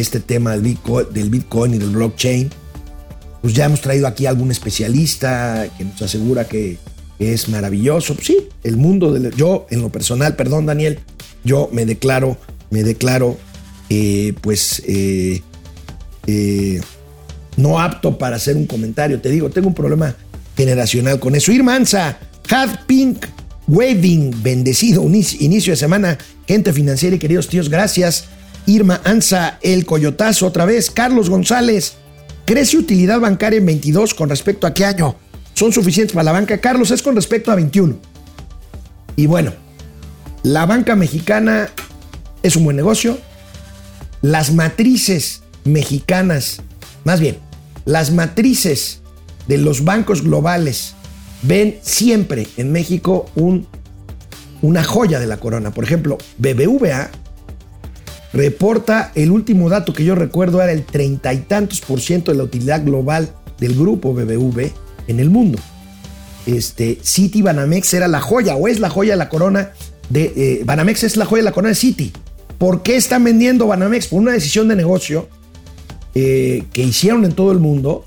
[0.00, 2.50] este tema del Bitcoin, del Bitcoin y del blockchain,
[3.42, 6.78] pues ya hemos traído aquí a algún especialista que nos asegura que,
[7.18, 8.14] es maravilloso.
[8.14, 9.34] Pues sí, el mundo del...
[9.34, 10.98] Yo, en lo personal, perdón Daniel,
[11.44, 12.36] yo me declaro,
[12.70, 13.38] me declaro,
[13.88, 15.40] eh, pues, eh,
[16.26, 16.80] eh,
[17.56, 19.20] no apto para hacer un comentario.
[19.20, 20.16] Te digo, tengo un problema
[20.56, 21.52] generacional con eso.
[21.52, 22.18] Irmanza,
[22.50, 23.26] Had Pink
[23.68, 26.18] Waving, bendecido inicio de semana.
[26.46, 28.28] Gente financiera y queridos tíos, gracias.
[28.66, 30.90] Irma Anza, el Coyotazo otra vez.
[30.90, 31.94] Carlos González,
[32.46, 35.16] ¿crece utilidad bancaria en 22 con respecto a qué año?
[35.54, 36.58] ¿Son suficientes para la banca?
[36.58, 37.96] Carlos, es con respecto a 21.
[39.16, 39.52] Y bueno,
[40.42, 41.68] la banca mexicana
[42.42, 43.18] es un buen negocio.
[44.22, 46.60] Las matrices mexicanas,
[47.04, 47.38] más bien,
[47.84, 49.00] las matrices
[49.46, 50.94] de los bancos globales
[51.42, 53.66] ven siempre en México un,
[54.62, 55.72] una joya de la corona.
[55.72, 57.10] Por ejemplo, BBVA
[58.34, 62.38] reporta el último dato que yo recuerdo era el treinta y tantos por ciento de
[62.38, 64.72] la utilidad global del grupo BBV
[65.06, 65.58] en el mundo.
[66.44, 69.70] Este, City Banamex era la joya o es la joya de la corona
[70.10, 72.12] de eh, Banamex es la joya de la corona de City.
[72.58, 74.08] ¿Por qué están vendiendo Banamex?
[74.08, 75.28] Por una decisión de negocio
[76.14, 78.06] eh, que hicieron en todo el mundo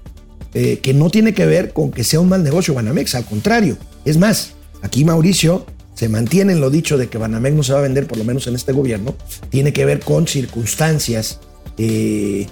[0.54, 3.78] eh, que no tiene que ver con que sea un mal negocio Banamex, al contrario.
[4.06, 5.66] Es más, aquí Mauricio
[5.98, 8.24] se mantiene en lo dicho de que Banamex no se va a vender, por lo
[8.24, 9.16] menos en este gobierno,
[9.50, 11.40] tiene que ver con circunstancias
[11.80, 12.46] eh,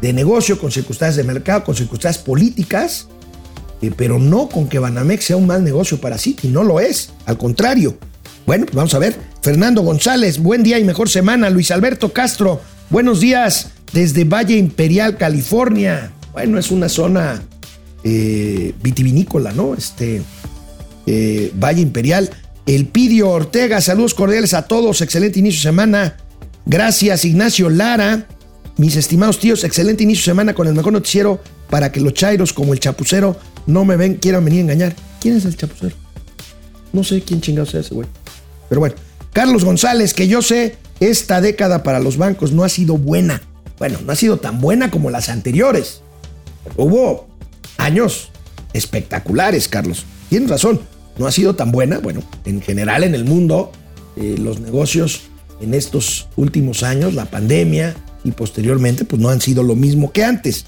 [0.00, 3.08] de negocio, con circunstancias de mercado, con circunstancias políticas,
[3.82, 7.10] eh, pero no con que Banamex sea un mal negocio para Citi, no lo es,
[7.26, 7.98] al contrario.
[8.46, 9.14] Bueno, pues vamos a ver.
[9.42, 11.50] Fernando González, buen día y mejor semana.
[11.50, 16.12] Luis Alberto Castro, buenos días desde Valle Imperial, California.
[16.32, 17.42] Bueno, es una zona
[18.04, 19.74] eh, vitivinícola, ¿no?
[19.74, 20.22] Este
[21.60, 22.30] Valle Imperial.
[22.66, 26.16] El Pidio Ortega, saludos cordiales a todos, excelente inicio de semana.
[26.64, 28.26] Gracias, Ignacio Lara.
[28.76, 32.52] Mis estimados tíos, excelente inicio de semana con el mejor noticiero para que los chairos
[32.52, 33.36] como el chapucero
[33.68, 34.96] no me ven, quieran venir a engañar.
[35.20, 35.94] ¿Quién es el chapucero?
[36.92, 38.08] No sé quién chingado sea ese güey.
[38.68, 38.96] Pero bueno,
[39.32, 43.42] Carlos González, que yo sé, esta década para los bancos no ha sido buena.
[43.78, 46.00] Bueno, no ha sido tan buena como las anteriores.
[46.76, 47.28] Hubo
[47.76, 48.32] años
[48.72, 50.04] espectaculares, Carlos.
[50.28, 50.80] Tienes razón,
[51.18, 51.98] no ha sido tan buena.
[51.98, 53.72] Bueno, en general en el mundo,
[54.16, 55.22] eh, los negocios
[55.60, 60.24] en estos últimos años, la pandemia y posteriormente, pues no han sido lo mismo que
[60.24, 60.66] antes.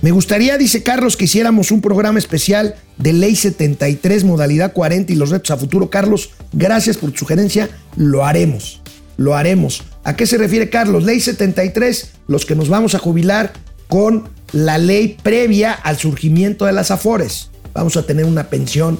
[0.00, 5.16] Me gustaría, dice Carlos, que hiciéramos un programa especial de Ley 73, modalidad 40 y
[5.16, 5.90] los retos a futuro.
[5.90, 7.68] Carlos, gracias por tu sugerencia.
[7.96, 8.80] Lo haremos,
[9.16, 9.82] lo haremos.
[10.04, 11.04] ¿A qué se refiere Carlos?
[11.04, 13.52] Ley 73, los que nos vamos a jubilar
[13.88, 17.50] con la ley previa al surgimiento de las AFORES.
[17.74, 18.98] Vamos a tener una pensión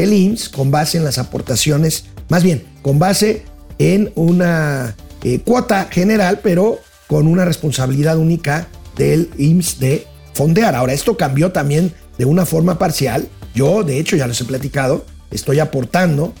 [0.00, 3.42] del IMSS con base en las aportaciones, más bien, con base
[3.78, 10.74] en una eh, cuota general, pero con una responsabilidad única del IMSS de fondear.
[10.74, 13.28] Ahora, esto cambió también de una forma parcial.
[13.54, 16.32] Yo, de hecho, ya les he platicado, estoy aportando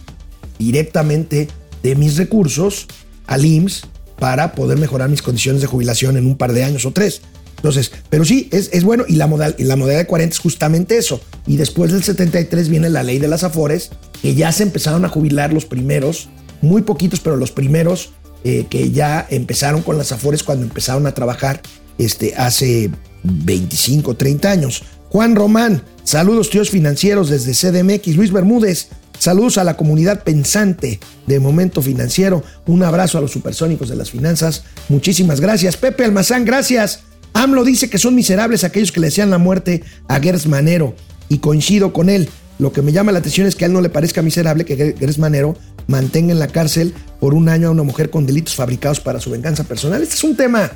[0.58, 1.48] directamente
[1.82, 2.86] de mis recursos
[3.26, 3.82] al IMSS
[4.18, 7.20] para poder mejorar mis condiciones de jubilación en un par de años o tres.
[7.60, 10.38] Entonces, pero sí, es, es bueno y la, modal, y la modalidad de 40 es
[10.38, 11.20] justamente eso.
[11.46, 13.90] Y después del 73 viene la ley de las Afores,
[14.22, 16.30] que ya se empezaron a jubilar los primeros,
[16.62, 18.12] muy poquitos, pero los primeros
[18.44, 21.60] eh, que ya empezaron con las Afores cuando empezaron a trabajar
[21.98, 22.90] este, hace
[23.24, 24.82] 25, 30 años.
[25.10, 28.16] Juan Román, saludos tíos financieros desde CDMX.
[28.16, 32.42] Luis Bermúdez, saludos a la comunidad pensante de Momento Financiero.
[32.66, 34.64] Un abrazo a los supersónicos de las finanzas.
[34.88, 35.76] Muchísimas gracias.
[35.76, 37.00] Pepe Almazán, gracias.
[37.32, 40.94] AMLO dice que son miserables aquellos que le desean la muerte a Gers Manero
[41.28, 42.28] y coincido con él.
[42.58, 44.94] Lo que me llama la atención es que a él no le parezca miserable que
[44.98, 49.00] Gers Manero mantenga en la cárcel por un año a una mujer con delitos fabricados
[49.00, 50.02] para su venganza personal.
[50.02, 50.70] Este es un tema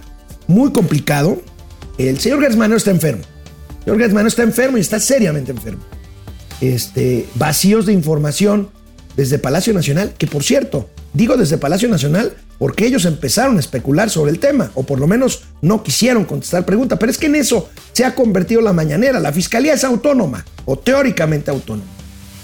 [0.47, 1.43] muy complicado.
[1.99, 3.23] El señor Gers Manero está enfermo.
[3.81, 5.83] El señor Gers Manero está enfermo y está seriamente enfermo.
[6.61, 8.71] Este, vacíos de información
[9.17, 14.11] desde Palacio Nacional, que por cierto, digo desde Palacio Nacional porque ellos empezaron a especular
[14.11, 17.37] sobre el tema, o por lo menos no quisieron contestar pregunta, pero es que en
[17.37, 19.21] eso se ha convertido la mañanera.
[19.21, 21.91] La fiscalía es autónoma, o teóricamente autónoma.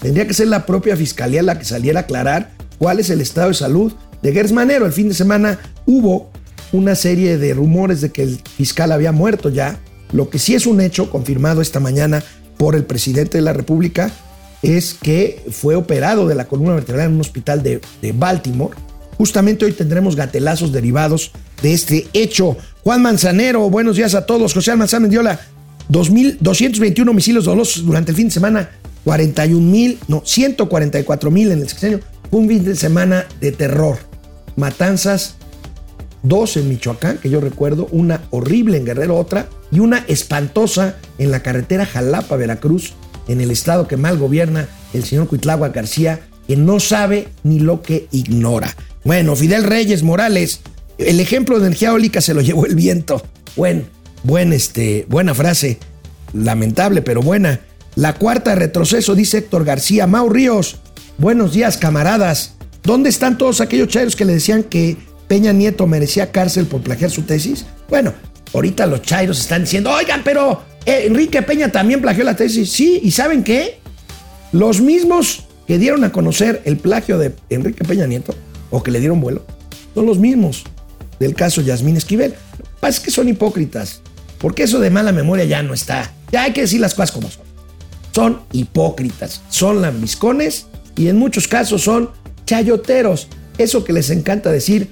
[0.00, 3.48] Tendría que ser la propia fiscalía la que saliera a aclarar cuál es el estado
[3.48, 4.86] de salud de Gers Manero.
[4.86, 6.30] El fin de semana hubo
[6.72, 9.78] una serie de rumores de que el fiscal había muerto ya.
[10.12, 12.22] Lo que sí es un hecho confirmado esta mañana
[12.56, 14.10] por el presidente de la República
[14.62, 17.80] es que fue operado de la columna vertebral en un hospital de,
[18.12, 18.76] Baltimore
[19.16, 22.56] Justamente hoy tendremos gatelazos derivados de este hecho.
[22.82, 24.54] Juan Manzanero, buenos días a todos.
[24.54, 25.38] José Almanzán Mendiola,
[25.90, 28.70] 2.221 homicidios dolosos durante el fin de semana,
[29.04, 32.00] 41 mil, no, 144 mil en el sexenio.
[32.30, 33.98] un fin de semana de terror.
[34.56, 35.36] Matanzas,
[36.22, 41.30] dos en Michoacán, que yo recuerdo, una horrible en Guerrero, otra, y una espantosa en
[41.30, 42.94] la carretera Jalapa-Veracruz,
[43.30, 47.80] en el estado que mal gobierna el señor Cuitlagua García, que no sabe ni lo
[47.80, 48.76] que ignora.
[49.04, 50.60] Bueno, Fidel Reyes Morales,
[50.98, 53.22] el ejemplo de energía eólica se lo llevó el viento.
[53.54, 53.86] Buen,
[54.24, 55.78] buen, este, buena frase.
[56.32, 57.60] Lamentable, pero buena.
[57.94, 60.08] La cuarta retroceso, dice Héctor García.
[60.08, 60.80] Mau Ríos,
[61.16, 62.54] buenos días, camaradas.
[62.82, 64.96] ¿Dónde están todos aquellos chairos que le decían que
[65.28, 67.64] Peña Nieto merecía cárcel por plagiar su tesis?
[67.88, 68.12] Bueno,
[68.52, 72.70] ahorita los chairos están diciendo, oigan, pero Enrique Peña también plagió la tesis.
[72.70, 73.78] Sí, ¿y saben qué?
[74.52, 78.34] Los mismos que dieron a conocer el plagio de Enrique Peña Nieto
[78.70, 79.44] o que le dieron vuelo,
[79.94, 80.64] son los mismos
[81.18, 82.34] del caso Yasmín Esquivel.
[82.58, 84.00] Lo que pasa es que son hipócritas,
[84.38, 86.10] porque eso de mala memoria ya no está.
[86.32, 87.42] Ya hay que decir las cosas como son.
[88.12, 90.66] Son hipócritas, son lambiscones
[90.96, 92.10] y en muchos casos son
[92.46, 93.28] chayoteros.
[93.58, 94.88] Eso que les encanta decir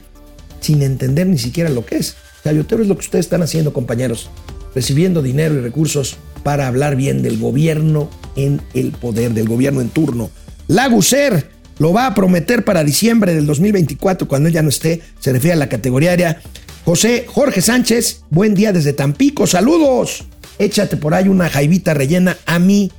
[0.61, 2.16] sin entender ni siquiera lo que es.
[2.44, 4.31] Chayotero es lo que ustedes están haciendo, compañeros,
[4.74, 9.88] recibiendo dinero y recursos para hablar bien del gobierno en el poder, del gobierno en
[9.88, 10.31] turno.
[10.66, 15.54] Laguser lo va a prometer para diciembre del 2024 cuando ella no esté, se refiere
[15.54, 16.40] a la categoría área.
[16.85, 20.25] José Jorge Sánchez, buen día desde Tampico, saludos.
[20.58, 22.90] Échate por ahí una jaivita rellena a mí.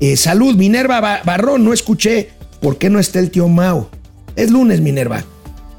[0.00, 2.30] Eh, salud, Minerva Barrón, no escuché.
[2.60, 3.90] ¿Por qué no está el tío Mao?
[4.34, 5.24] Es lunes, Minerva.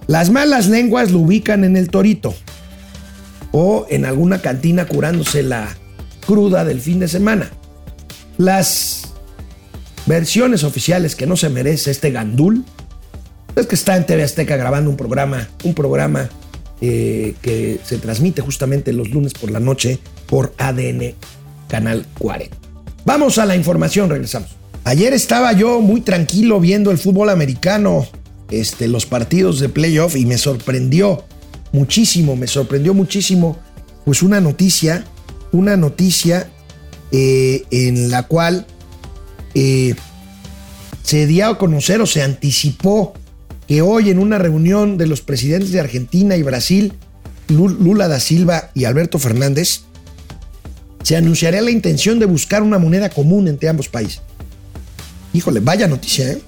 [0.08, 2.34] Las malas lenguas lo ubican en el torito
[3.52, 5.76] o en alguna cantina curándose la
[6.26, 7.50] cruda del fin de semana.
[8.38, 9.08] Las
[10.08, 12.66] versiones oficiales que no se merece este gandul.
[13.56, 16.30] Es que está en TV Azteca grabando un programa, un programa
[16.82, 21.14] eh, que se transmite justamente los lunes por la noche por ADN
[21.68, 22.56] Canal 40.
[23.06, 24.56] Vamos a la información, regresamos.
[24.84, 28.08] Ayer estaba yo muy tranquilo viendo el fútbol americano,
[28.52, 31.26] este, los partidos de playoff y me sorprendió
[31.72, 33.58] muchísimo, me sorprendió muchísimo,
[34.06, 35.06] pues una noticia,
[35.52, 36.50] una noticia
[37.12, 38.66] eh, en la cual
[39.54, 39.96] eh,
[41.04, 43.14] se dio a conocer o se anticipó
[43.68, 46.94] que hoy en una reunión de los presidentes de Argentina y Brasil,
[47.48, 49.82] Lula da Silva y Alberto Fernández,
[51.04, 54.22] se anunciaría la intención de buscar una moneda común entre ambos países.
[55.34, 56.42] Híjole, vaya noticia, ¿eh?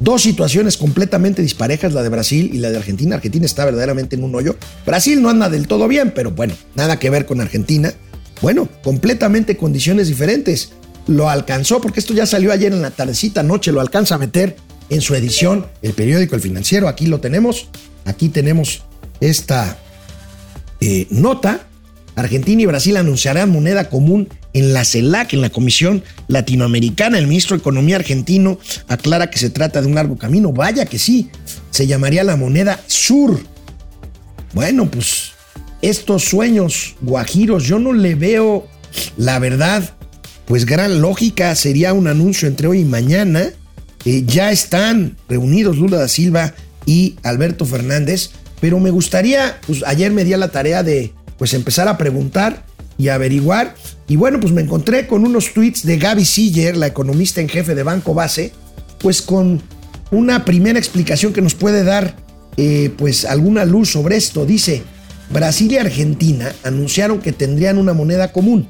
[0.00, 3.16] Dos situaciones completamente disparejas, la de Brasil y la de Argentina.
[3.16, 4.56] Argentina está verdaderamente en un hoyo.
[4.86, 7.92] Brasil no anda del todo bien, pero bueno, nada que ver con Argentina.
[8.40, 10.72] Bueno, completamente condiciones diferentes.
[11.06, 14.56] Lo alcanzó, porque esto ya salió ayer en la tardecita noche, lo alcanza a meter
[14.88, 16.88] en su edición el periódico El Financiero.
[16.88, 17.68] Aquí lo tenemos.
[18.06, 18.82] Aquí tenemos
[19.20, 19.76] esta
[20.80, 21.66] eh, nota.
[22.20, 27.18] Argentina y Brasil anunciarán moneda común en la CELAC, en la Comisión Latinoamericana.
[27.18, 28.58] El ministro de Economía argentino
[28.88, 30.52] aclara que se trata de un largo camino.
[30.52, 31.30] Vaya que sí,
[31.70, 33.40] se llamaría la moneda sur.
[34.52, 35.32] Bueno, pues
[35.82, 38.66] estos sueños guajiros, yo no le veo,
[39.16, 39.94] la verdad,
[40.46, 41.54] pues gran lógica.
[41.54, 43.50] Sería un anuncio entre hoy y mañana.
[44.04, 46.54] Eh, ya están reunidos Lula da Silva
[46.86, 51.54] y Alberto Fernández, pero me gustaría, pues ayer me di a la tarea de pues
[51.54, 52.66] empezar a preguntar
[52.98, 53.74] y averiguar.
[54.06, 57.74] Y bueno, pues me encontré con unos tweets de Gaby Siller, la economista en jefe
[57.74, 58.52] de Banco Base,
[58.98, 59.62] pues con
[60.10, 62.14] una primera explicación que nos puede dar
[62.58, 64.44] eh, pues alguna luz sobre esto.
[64.44, 64.82] Dice,
[65.30, 68.68] Brasil y Argentina anunciaron que tendrían una moneda común,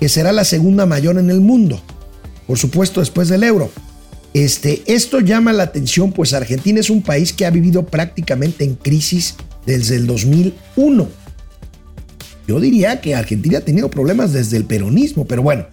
[0.00, 1.80] que será la segunda mayor en el mundo,
[2.48, 3.70] por supuesto después del euro.
[4.34, 8.74] Este, esto llama la atención, pues Argentina es un país que ha vivido prácticamente en
[8.74, 11.19] crisis desde el 2001
[12.50, 15.66] yo diría que Argentina ha tenido problemas desde el peronismo, pero bueno,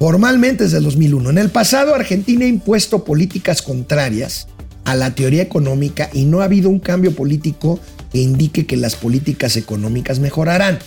[0.00, 1.30] formalmente desde el 2001.
[1.30, 4.48] En el pasado, Argentina ha impuesto políticas contrarias
[4.84, 7.78] a la teoría económica y no ha habido un cambio político
[8.12, 10.80] que indique que las políticas económicas mejorarán.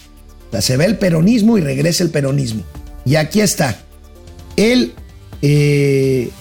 [0.60, 2.64] Se ve el peronismo y regresa el peronismo.
[3.06, 3.80] Y aquí está.
[4.58, 4.92] El,
[5.42, 6.32] eh,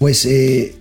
[0.00, 0.74] pues, eh,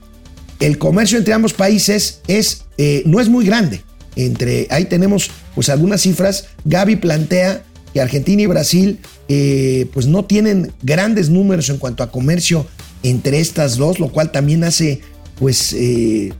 [0.60, 3.84] el comercio entre ambos países es, eh, no es muy grande.
[4.16, 6.50] Entre, ahí tenemos pues algunas cifras.
[6.66, 12.12] Gaby plantea que Argentina y Brasil eh, pues no tienen grandes números en cuanto a
[12.12, 12.68] comercio
[13.04, 15.02] entre estas dos, lo cual también hace
[15.40, 16.34] pues eh,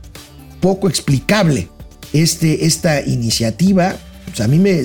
[0.60, 1.68] poco explicable
[2.12, 3.96] este, esta iniciativa.
[4.26, 4.84] Pues a mí me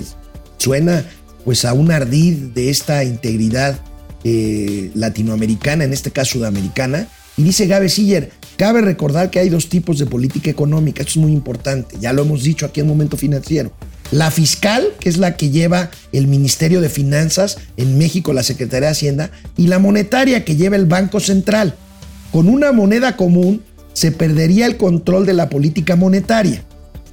[0.58, 1.06] suena
[1.44, 3.80] pues a un ardid de esta integridad
[4.24, 7.08] eh, latinoamericana, en este caso sudamericana.
[7.38, 11.26] Y dice Gaby Siller, cabe recordar que hay dos tipos de política económica, esto es
[11.26, 13.72] muy importante, ya lo hemos dicho aquí en Momento Financiero.
[14.12, 18.88] La fiscal, que es la que lleva el Ministerio de Finanzas, en México la Secretaría
[18.88, 21.76] de Hacienda, y la monetaria, que lleva el Banco Central.
[22.34, 26.64] Con una moneda común se perdería el control de la política monetaria,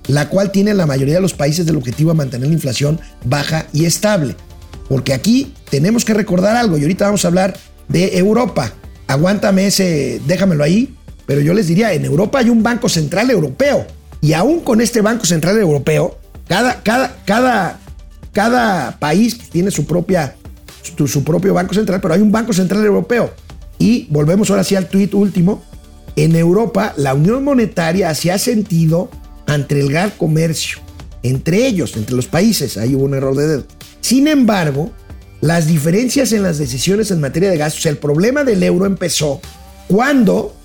[0.08, 3.66] la cual tiene la mayoría de los países del objetivo de mantener la inflación baja
[3.72, 4.34] y estable.
[4.88, 7.56] Porque aquí tenemos que recordar algo, y ahorita vamos a hablar
[7.88, 8.72] de Europa.
[9.06, 10.96] Aguántame ese, déjamelo ahí,
[11.26, 13.86] pero yo les diría, en Europa hay un Banco Central Europeo,
[14.20, 16.18] y aún con este Banco Central Europeo,
[16.48, 17.78] cada, cada, cada,
[18.32, 20.34] cada país tiene su, propia,
[20.82, 23.32] su, propio banco central, pero hay un banco central europeo.
[23.78, 25.62] Y volvemos ahora sí al tuit último.
[26.16, 29.10] En Europa, la unión monetaria se ha sentido
[29.46, 30.78] ante el gran comercio,
[31.22, 32.76] entre ellos, entre los países.
[32.76, 33.64] Ahí hubo un error de dedo.
[34.00, 34.90] Sin embargo,
[35.40, 39.40] las diferencias en las decisiones en materia de gastos, el problema del euro empezó
[39.86, 40.56] cuando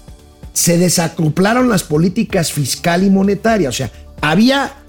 [0.53, 3.69] se desacoplaron las políticas fiscal y monetaria.
[3.69, 4.82] O sea, había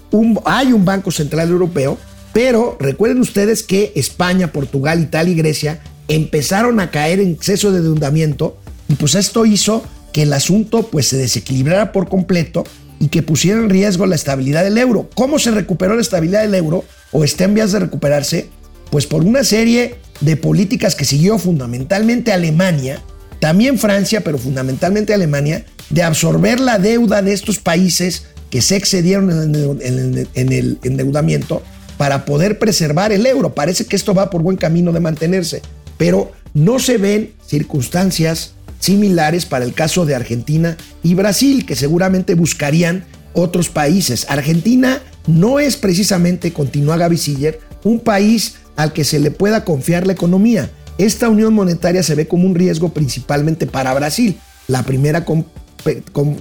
[0.45, 1.97] hay un Banco Central Europeo,
[2.33, 7.79] pero recuerden ustedes que España, Portugal, Italia y Grecia empezaron a caer en exceso de
[7.79, 8.57] endeudamiento
[8.87, 12.63] y pues esto hizo que el asunto pues se desequilibrara por completo
[12.99, 15.09] y que pusiera en riesgo la estabilidad del euro.
[15.15, 18.49] ¿Cómo se recuperó la estabilidad del euro o está en vías de recuperarse?
[18.91, 23.01] Pues por una serie de políticas que siguió fundamentalmente Alemania,
[23.39, 29.29] también Francia, pero fundamentalmente Alemania, de absorber la deuda de estos países que se excedieron
[29.29, 31.61] en el, endeudamiento
[31.97, 33.53] para poder preservar el euro.
[33.53, 35.61] Parece que esto va por buen camino de mantenerse,
[35.97, 42.33] pero no se ven circunstancias similares para el caso de Argentina y Brasil, que seguramente
[42.33, 43.03] buscarían
[43.33, 44.25] otros países.
[44.29, 50.07] Argentina no es precisamente, continúa Gaby Siller, un país al que se le pueda confiar
[50.07, 50.71] la economía.
[50.97, 54.39] Esta unión monetaria se ve como un riesgo principalmente para Brasil.
[54.69, 55.25] La primera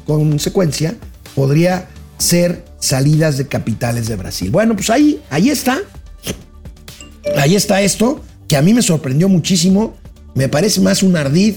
[0.05, 0.95] consecuencia
[1.35, 1.89] podría
[2.19, 4.51] ser salidas de capitales de Brasil.
[4.51, 5.81] Bueno, pues ahí, ahí está.
[7.37, 9.97] Ahí está esto, que a mí me sorprendió muchísimo.
[10.35, 11.57] me parece más un ardid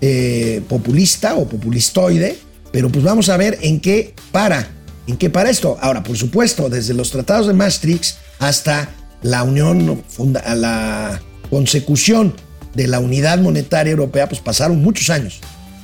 [0.00, 2.36] eh, populista o populistoide,
[2.70, 4.68] pero pues vamos a ver en qué para,
[5.06, 5.78] en qué para esto.
[5.80, 8.90] Ahora, por supuesto, desde los tratados de Maastricht hasta
[9.22, 12.34] la unión, funda, la consecución
[12.74, 15.40] de la unidad monetaria europea, pues pasaron muchos años,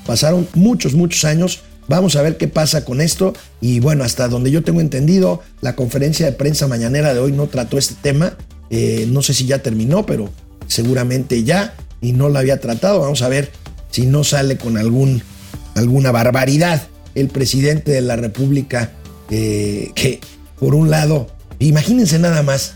[0.06, 1.60] pasaron muchos, muchos años.
[1.92, 3.34] Vamos a ver qué pasa con esto.
[3.60, 7.48] Y bueno, hasta donde yo tengo entendido, la conferencia de prensa mañanera de hoy no
[7.48, 8.32] trató este tema.
[8.70, 10.30] Eh, no sé si ya terminó, pero
[10.68, 11.74] seguramente ya.
[12.00, 13.00] Y no la había tratado.
[13.00, 13.50] Vamos a ver
[13.90, 15.22] si no sale con algún,
[15.74, 16.80] alguna barbaridad
[17.14, 18.92] el presidente de la República,
[19.28, 20.18] eh, que
[20.58, 21.26] por un lado,
[21.58, 22.72] imagínense nada más,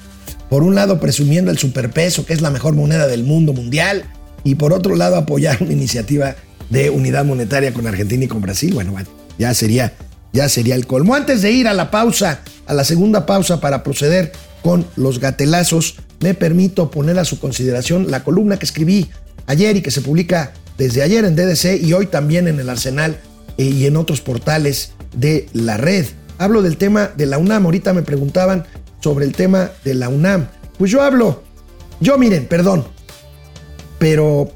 [0.51, 4.05] por un lado presumiendo el superpeso, que es la mejor moneda del mundo mundial,
[4.45, 6.37] y por otro lado apoyar una iniciativa
[6.71, 8.75] de unidad monetaria con Argentina y con Brasil.
[8.75, 8.95] Bueno,
[9.39, 9.95] ya sería,
[10.33, 11.15] ya sería el colmo.
[11.15, 15.97] Antes de ir a la pausa, a la segunda pausa para proceder con los gatelazos,
[16.21, 19.09] me permito poner a su consideración la columna que escribí
[19.47, 23.19] ayer y que se publica desde ayer en DDC y hoy también en el Arsenal
[23.59, 26.07] eh, y en otros portales de la red.
[26.39, 27.65] Hablo del tema de la UNAM.
[27.65, 28.65] Ahorita me preguntaban
[29.01, 30.49] sobre el tema de la UNAM.
[30.79, 31.43] Pues yo hablo,
[32.01, 32.85] yo miren, perdón,
[33.99, 34.51] pero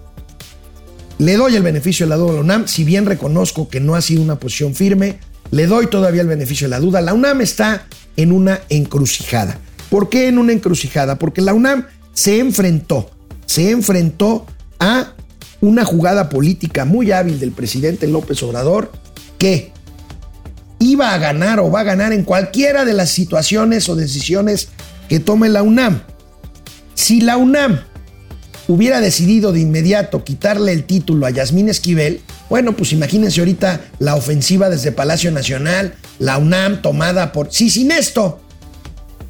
[1.20, 3.94] le doy el beneficio de la duda a la UNAM, si bien reconozco que no
[3.94, 5.18] ha sido una posición firme,
[5.50, 7.02] le doy todavía el beneficio de la duda.
[7.02, 9.58] La UNAM está en una encrucijada.
[9.90, 11.18] ¿Por qué en una encrucijada?
[11.18, 13.10] Porque la UNAM se enfrentó,
[13.44, 14.46] se enfrentó
[14.78, 15.12] a
[15.60, 18.90] una jugada política muy hábil del presidente López Obrador
[19.36, 19.72] que
[20.78, 24.68] iba a ganar o va a ganar en cualquiera de las situaciones o decisiones
[25.10, 26.00] que tome la UNAM.
[26.94, 27.80] Si la UNAM
[28.70, 34.14] hubiera decidido de inmediato quitarle el título a Yasmín Esquivel, bueno, pues imagínense ahorita la
[34.14, 37.52] ofensiva desde Palacio Nacional, la UNAM tomada por...
[37.52, 38.40] Sí, sin esto,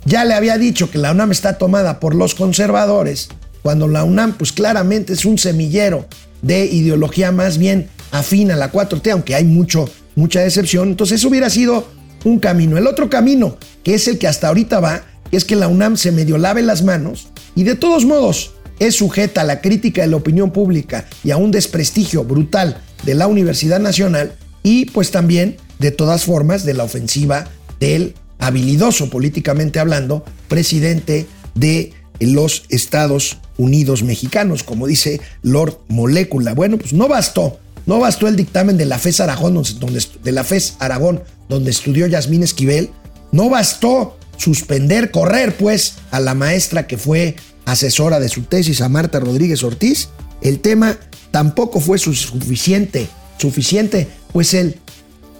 [0.04, 3.28] ya le había dicho que la UNAM está tomada por los conservadores,
[3.62, 6.06] cuando la UNAM pues claramente es un semillero
[6.42, 10.88] de ideología más bien afín a la 4T, aunque hay mucho, mucha decepción.
[10.88, 11.86] Entonces eso hubiera sido
[12.24, 12.76] un camino.
[12.76, 16.12] El otro camino, que es el que hasta ahorita va, es que la UNAM se
[16.12, 20.16] medio lave las manos y de todos modos es sujeta a la crítica de la
[20.16, 25.92] opinión pública y a un desprestigio brutal de la Universidad Nacional y pues también de
[25.92, 27.46] todas formas de la ofensiva
[27.78, 36.54] del habilidoso políticamente hablando presidente de los Estados Unidos mexicanos, como dice Lord Molécula.
[36.54, 40.44] Bueno, pues no bastó, no bastó el dictamen de la FES Aragón, donde, de la
[40.44, 42.90] FES Aragón, donde estudió Yasmín Esquivel,
[43.32, 47.36] no bastó suspender, correr pues a la maestra que fue
[47.70, 50.08] asesora de su tesis, a Marta Rodríguez Ortiz.
[50.42, 50.96] El tema
[51.30, 53.08] tampoco fue suficiente,
[53.38, 54.76] suficiente, pues el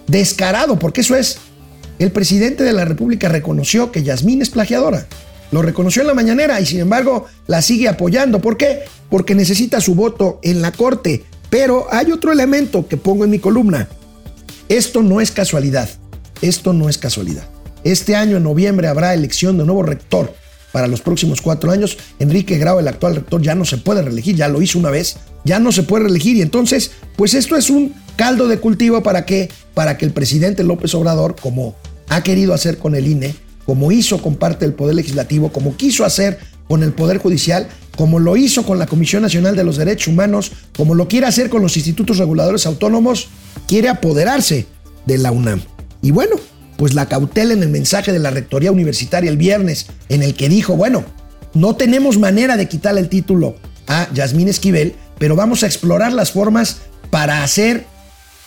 [0.07, 1.37] descarado, porque eso es,
[1.99, 5.07] el presidente de la República reconoció que Yasmín es plagiadora.
[5.51, 8.41] Lo reconoció en la mañanera y sin embargo la sigue apoyando.
[8.41, 8.83] ¿Por qué?
[9.09, 11.25] Porque necesita su voto en la Corte.
[11.49, 13.89] Pero hay otro elemento que pongo en mi columna.
[14.69, 15.89] Esto no es casualidad.
[16.41, 17.43] Esto no es casualidad.
[17.83, 20.33] Este año, en noviembre, habrá elección de nuevo rector
[20.71, 21.97] para los próximos cuatro años.
[22.19, 25.17] Enrique Grau, el actual rector, ya no se puede reelegir, ya lo hizo una vez,
[25.43, 26.37] ya no se puede reelegir.
[26.37, 30.63] Y entonces, pues esto es un caldo de cultivo para que, para que el presidente
[30.63, 31.75] López Obrador, como
[32.09, 36.03] ha querido hacer con el INE, como hizo con parte del Poder Legislativo, como quiso
[36.03, 37.67] hacer con el Poder Judicial,
[37.97, 41.49] como lo hizo con la Comisión Nacional de los Derechos Humanos, como lo quiere hacer
[41.49, 43.27] con los institutos reguladores autónomos,
[43.67, 44.65] quiere apoderarse
[45.05, 45.61] de la UNAM.
[46.01, 46.35] Y bueno,
[46.81, 50.49] pues la cautela en el mensaje de la Rectoría Universitaria el viernes, en el que
[50.49, 51.05] dijo, bueno,
[51.53, 53.55] no tenemos manera de quitarle el título
[53.85, 56.77] a Yasmín Esquivel, pero vamos a explorar las formas
[57.11, 57.85] para hacer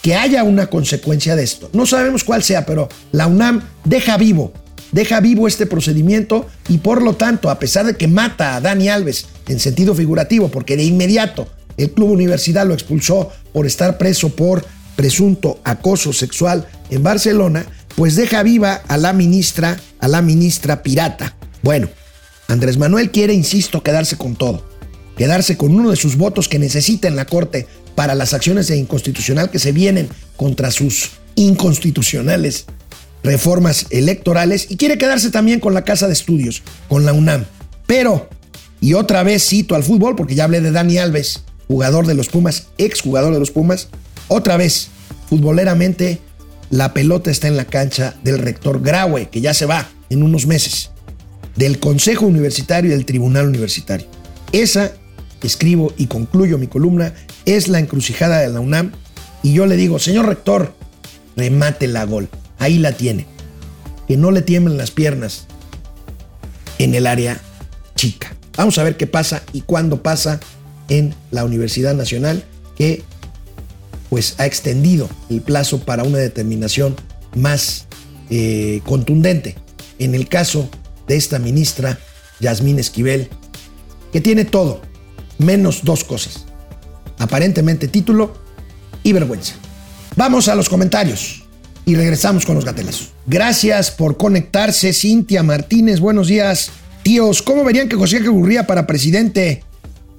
[0.03, 1.71] que haya una consecuencia de esto.
[1.75, 4.53] No sabemos cuál sea, pero la UNAM deja vivo
[4.91, 8.89] deja vivo este procedimiento y por lo tanto, a pesar de que mata a Dani
[8.89, 14.31] Alves en sentido figurativo, porque de inmediato el Club Universidad lo expulsó por estar preso
[14.31, 14.65] por
[14.97, 17.67] presunto acoso sexual en Barcelona,
[17.97, 21.37] pues deja viva a la ministra, a la ministra pirata.
[21.63, 21.89] Bueno,
[22.49, 24.65] Andrés Manuel quiere, insisto, quedarse con todo,
[25.17, 28.77] quedarse con uno de sus votos que necesita en la Corte para las acciones de
[28.77, 32.67] inconstitucional que se vienen contra sus inconstitucionales
[33.25, 37.47] reformas electorales y quiere quedarse también con la Casa de Estudios, con la UNAM.
[37.87, 38.29] Pero,
[38.81, 42.29] y otra vez cito al fútbol, porque ya hablé de Dani Alves, jugador de los
[42.29, 43.89] Pumas, ex jugador de los Pumas,
[44.29, 44.89] otra vez,
[45.29, 46.21] futboleramente,
[46.75, 50.49] la pelota está en la cancha del rector Graue, que ya se va en unos
[50.49, 50.91] meses,
[51.55, 54.09] del Consejo Universitario y del Tribunal Universitario.
[54.51, 54.91] Esa,
[55.41, 57.15] escribo y concluyo mi columna,
[57.45, 58.91] es la encrucijada de la UNAM.
[59.45, 60.75] Y yo le digo, señor rector,
[61.37, 63.27] remate la gol ahí la tiene.
[64.09, 65.47] Que no le tiemblen las piernas
[66.79, 67.41] en el área
[67.95, 68.35] chica.
[68.57, 70.41] Vamos a ver qué pasa y cuándo pasa
[70.89, 72.43] en la Universidad Nacional
[72.77, 73.05] que
[74.11, 76.97] pues ha extendido el plazo para una determinación
[77.37, 77.87] más
[78.31, 79.57] eh, contundente.
[79.99, 80.69] En el caso
[81.07, 81.99] de esta ministra,
[82.41, 83.29] Yasmín Esquivel,
[84.13, 84.81] que tiene todo,
[85.39, 86.47] menos dos cosas.
[87.19, 88.35] Aparentemente título
[89.03, 89.55] y vergüenza.
[90.17, 91.45] Vamos a los comentarios
[91.85, 93.13] y regresamos con los gatelazos.
[93.27, 96.01] Gracias por conectarse, Cintia Martínez.
[96.01, 96.71] Buenos días.
[97.03, 99.65] Tíos, ¿cómo verían que José Ángel Gurría para presidente?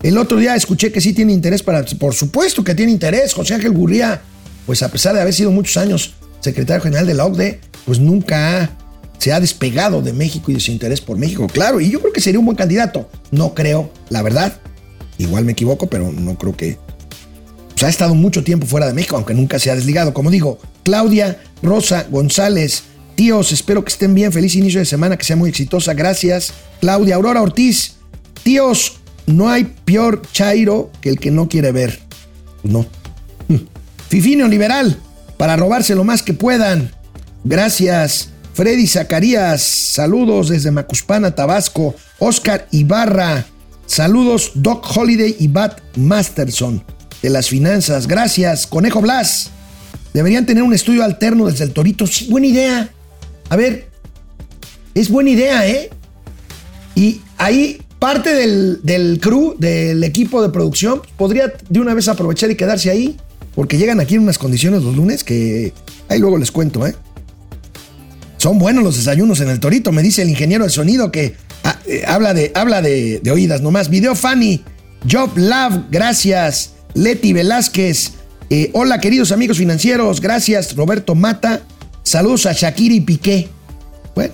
[0.06, 1.84] El otro día escuché que sí tiene interés para.
[1.84, 3.34] Por supuesto que tiene interés.
[3.34, 4.22] José Ángel Gurría,
[4.68, 8.70] pues a pesar de haber sido muchos años secretario general de la OCDE, pues nunca
[9.18, 11.48] se ha despegado de México y de su interés por México.
[11.52, 13.10] Claro, y yo creo que sería un buen candidato.
[13.32, 14.60] No creo, la verdad.
[15.18, 16.78] Igual me equivoco, pero no creo que.
[17.70, 20.14] Pues ha estado mucho tiempo fuera de México, aunque nunca se ha desligado.
[20.14, 22.84] Como digo, Claudia, Rosa, González,
[23.16, 24.32] tíos, espero que estén bien.
[24.32, 25.96] Feliz inicio de semana, que sea muy exitosa.
[25.96, 26.54] Gracias.
[26.80, 27.96] Claudia, Aurora Ortiz,
[28.44, 32.00] tíos, no hay peor chairo que el que no quiere ver.
[32.64, 32.86] No.
[34.10, 34.98] Fifinio Liberal,
[35.38, 36.92] para robarse lo más que puedan.
[37.44, 38.30] Gracias.
[38.54, 41.94] Freddy Zacarías, saludos desde Macuspana, Tabasco.
[42.20, 43.46] Oscar Ibarra,
[43.86, 46.82] saludos Doc Holiday y Bat Masterson
[47.22, 48.08] de las finanzas.
[48.08, 48.66] Gracias.
[48.66, 49.50] Conejo Blas,
[50.14, 52.08] deberían tener un estudio alterno desde el Torito.
[52.08, 52.90] Sí, buena idea.
[53.50, 53.90] A ver,
[54.94, 55.90] es buena idea, ¿eh?
[56.96, 62.52] Y ahí parte del, del crew, del equipo de producción, podría de una vez aprovechar
[62.52, 63.18] y quedarse ahí,
[63.56, 65.74] porque llegan aquí en unas condiciones los lunes que
[66.10, 66.96] ahí luego les cuento, ¿eh?
[68.38, 71.80] Son buenos los desayunos en el Torito, me dice el ingeniero de sonido que ah,
[71.88, 73.90] eh, habla, de, habla de, de oídas nomás.
[73.90, 74.64] Video Fanny,
[75.10, 76.74] Job Love, gracias.
[76.94, 78.12] Leti Velázquez,
[78.50, 80.76] eh, hola queridos amigos financieros, gracias.
[80.76, 81.64] Roberto Mata,
[82.04, 83.50] saludos a Shakira y Piqué.
[84.14, 84.34] Bueno,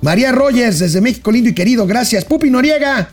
[0.00, 2.24] María Rogers, desde México, lindo y querido, gracias.
[2.24, 3.10] Pupi Noriega,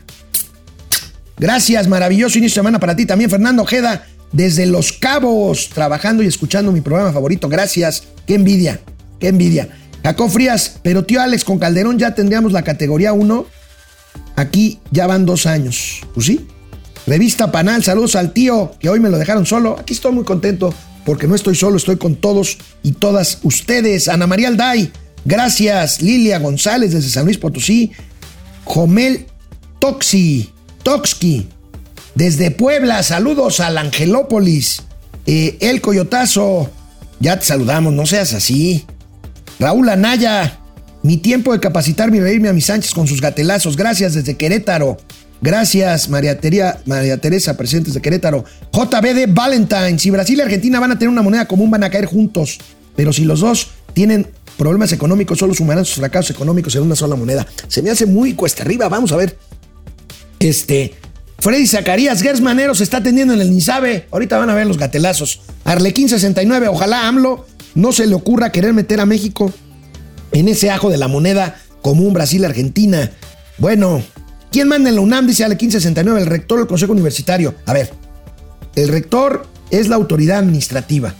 [1.36, 3.30] gracias, maravilloso inicio de semana para ti también.
[3.30, 8.04] Fernando Ojeda, desde Los Cabos, trabajando y escuchando mi programa favorito, gracias.
[8.26, 8.80] Qué envidia,
[9.18, 9.68] qué envidia.
[10.02, 13.46] Jacob Frías, pero tío Alex, con Calderón ya tendríamos la categoría 1.
[14.36, 16.02] Aquí ya van dos años.
[16.14, 16.46] Pues sí.
[17.06, 19.76] Revista Panal, saludos al tío, que hoy me lo dejaron solo.
[19.78, 20.74] Aquí estoy muy contento
[21.04, 24.08] porque no estoy solo, estoy con todos y todas ustedes.
[24.08, 24.92] Ana María Alday,
[25.26, 26.00] gracias.
[26.00, 27.92] Lilia González desde San Luis Potosí.
[28.64, 29.26] Jomel
[29.78, 30.50] Toxi,
[30.82, 31.48] Toxki,
[32.14, 34.82] desde Puebla, saludos al Angelópolis.
[35.26, 36.70] Eh, el Coyotazo,
[37.20, 38.84] ya te saludamos, no seas así.
[39.60, 40.58] Raúl Anaya,
[41.02, 43.76] mi tiempo de capacitarme y reírme a mis Sánchez con sus gatelazos.
[43.76, 44.96] Gracias desde Querétaro.
[45.42, 46.38] Gracias, María,
[46.86, 48.44] María Teresa, presentes de Querétaro.
[48.72, 49.98] JBD Valentine.
[49.98, 52.58] Si Brasil y Argentina van a tener una moneda común, van a caer juntos.
[52.96, 54.26] Pero si los dos tienen
[54.56, 57.46] problemas económicos, solo sumarán sus fracasos económicos en una sola moneda.
[57.68, 58.88] Se me hace muy cuesta arriba.
[58.88, 59.36] Vamos a ver.
[60.38, 60.94] Este.
[61.38, 64.08] Freddy Zacarías, Gers Manero se está atendiendo en el Nisabe.
[64.10, 65.42] Ahorita van a ver los gatelazos.
[65.64, 69.52] Arlequín 69, ojalá AMLO no se le ocurra querer meter a México
[70.32, 73.12] en ese ajo de la moneda común Brasil-Argentina.
[73.58, 74.02] Bueno,
[74.50, 75.26] ¿quién manda en la UNAM?
[75.26, 77.54] Dice Arlequín 69, el rector del Consejo Universitario.
[77.66, 77.92] A ver,
[78.74, 81.14] el rector es la autoridad administrativa.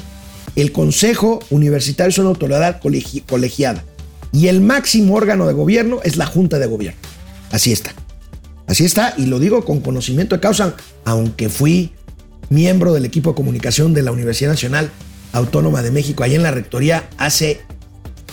[0.56, 3.84] El Consejo Universitario es una autoridad colegi- colegiada.
[4.32, 6.98] Y el máximo órgano de gobierno es la Junta de Gobierno.
[7.52, 7.92] Así está.
[8.66, 11.92] Así está, y lo digo con conocimiento de causa, aunque fui
[12.50, 14.90] miembro del equipo de comunicación de la Universidad Nacional
[15.32, 17.60] Autónoma de México, allá en la Rectoría, hace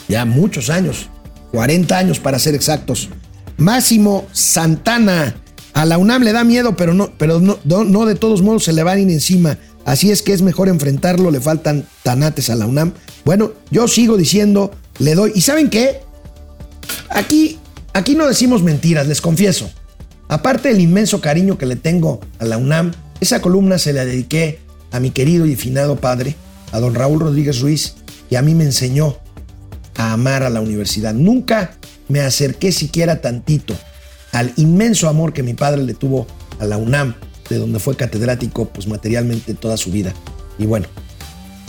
[0.07, 1.09] ya muchos años,
[1.51, 3.09] 40 años para ser exactos.
[3.57, 5.36] Máximo Santana,
[5.74, 8.63] a la UNAM le da miedo, pero no, pero no, no, no de todos modos
[8.63, 9.57] se le van encima.
[9.86, 12.94] Así es que es mejor enfrentarlo, le faltan tanates a la UNAM.
[13.26, 15.32] Bueno, yo sigo diciendo, le doy.
[15.36, 16.02] ¿Y saben qué?
[17.10, 17.60] Aquí,
[17.94, 19.70] aquí no decimos mentiras, les confieso.
[20.30, 24.60] Aparte del inmenso cariño que le tengo a la UNAM, esa columna se la dediqué
[24.92, 26.36] a mi querido y finado padre,
[26.72, 27.96] a don Raúl Rodríguez Ruiz,
[28.30, 29.18] que a mí me enseñó
[29.96, 31.14] a amar a la universidad.
[31.14, 31.78] Nunca
[32.08, 33.76] me acerqué siquiera tantito
[34.32, 36.28] al inmenso amor que mi padre le tuvo
[36.60, 37.16] a la UNAM,
[37.50, 40.14] de donde fue catedrático pues materialmente toda su vida.
[40.58, 40.88] Y bueno,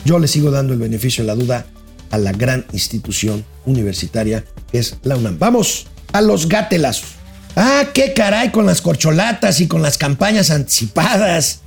[0.04, 1.66] yo le sigo dando el beneficio de la duda
[2.10, 5.38] a la gran institución universitaria que es la UNAM.
[5.38, 7.10] Vamos a los gatelazos.
[7.56, 11.60] Ah, qué caray con las corcholatas y con las campañas anticipadas.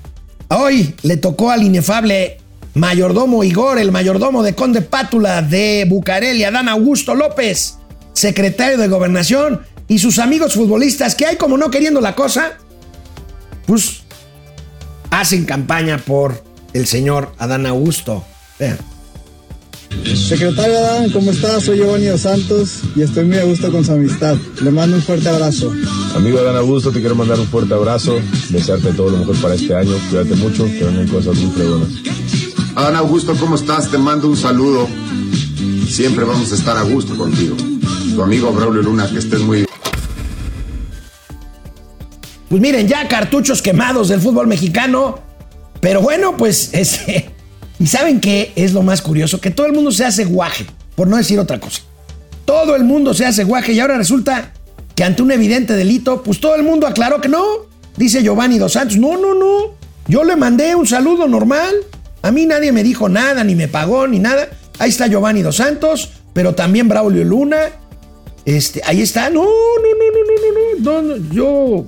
[0.50, 2.38] Hoy le tocó al inefable
[2.74, 7.78] mayordomo Igor, el mayordomo de Conde Pátula de Bucareli, Adán Augusto López,
[8.14, 12.58] secretario de Gobernación, y sus amigos futbolistas que hay como no queriendo la cosa,
[13.68, 14.02] pues
[15.12, 16.44] hacen campaña por
[16.74, 18.24] el señor Adán Augusto.
[18.58, 18.78] Vean.
[20.16, 21.64] Secretario Adán, ¿cómo estás?
[21.64, 24.36] Soy Giovanni Dos Santos y estoy muy a gusto con su amistad.
[24.62, 25.72] Le mando un fuerte abrazo.
[26.16, 29.76] Amigo Adán Augusto, te quiero mandar un fuerte abrazo, desearte todo lo mejor para este
[29.76, 31.90] año, cuídate mucho, que vengan cosas muy fregonas.
[32.76, 33.90] Adán Augusto, ¿cómo estás?
[33.90, 34.88] Te mando un saludo.
[35.90, 37.56] Siempre vamos a estar a gusto contigo.
[38.14, 39.68] Tu amigo Braulio Luna, que estés muy bien.
[42.50, 45.20] Pues miren, ya cartuchos quemados del fútbol mexicano.
[45.82, 47.30] Pero bueno, pues ese.
[47.80, 51.08] Y saben qué es lo más curioso: que todo el mundo se hace guaje, por
[51.08, 51.82] no decir otra cosa.
[52.46, 54.54] Todo el mundo se hace guaje y ahora resulta
[54.96, 57.44] que ante un evidente delito, pues todo el mundo aclaró que no.
[57.98, 59.76] Dice Giovanni Dos Santos: No, no, no.
[60.08, 61.76] Yo le mandé un saludo normal.
[62.22, 64.50] A mí nadie me dijo nada, ni me pagó, ni nada.
[64.80, 67.58] Ahí está Giovanni Dos Santos, pero también Braulio Luna.
[68.46, 69.30] Este, ahí está.
[69.30, 69.50] No, no,
[70.00, 71.34] no, no, no, no, no.
[71.34, 71.86] Yo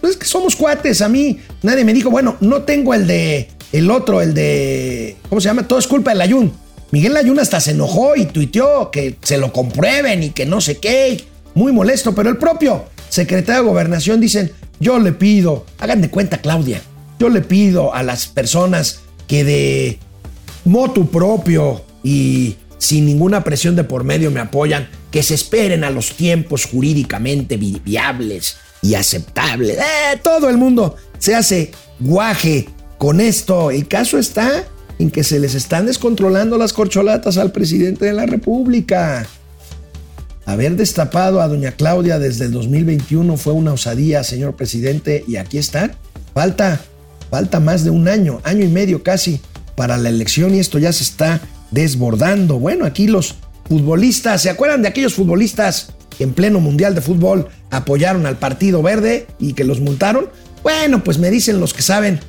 [0.00, 3.48] pues es que somos cuates, a mí nadie me dijo, bueno, no tengo el de,
[3.72, 5.66] el otro, el de, ¿cómo se llama?
[5.66, 6.52] Todo es culpa del Ayun.
[6.90, 10.78] Miguel Ayun hasta se enojó y tuiteó que se lo comprueben y que no sé
[10.78, 11.24] qué,
[11.54, 16.38] muy molesto, pero el propio secretario de Gobernación dicen, yo le pido, hagan de cuenta
[16.38, 16.80] Claudia,
[17.18, 19.98] yo le pido a las personas que de
[20.64, 25.90] motu propio y sin ninguna presión de por medio me apoyan, que se esperen a
[25.90, 29.74] los tiempos jurídicamente viables y aceptable.
[29.74, 32.68] Eh, todo el mundo se hace guaje
[32.98, 33.70] con esto.
[33.70, 34.64] El caso está
[34.98, 39.26] en que se les están descontrolando las corcholatas al presidente de la República.
[40.44, 45.58] Haber destapado a doña Claudia desde el 2021 fue una osadía, señor presidente, y aquí
[45.58, 45.90] está.
[46.32, 46.80] Falta,
[47.30, 49.40] falta más de un año, año y medio casi,
[49.76, 52.58] para la elección y esto ya se está desbordando.
[52.58, 53.36] Bueno, aquí los
[53.68, 59.26] futbolistas, ¿se acuerdan de aquellos futbolistas en pleno Mundial de Fútbol apoyaron al Partido Verde
[59.38, 60.28] y que los multaron?
[60.62, 62.20] Bueno, pues me dicen los que saben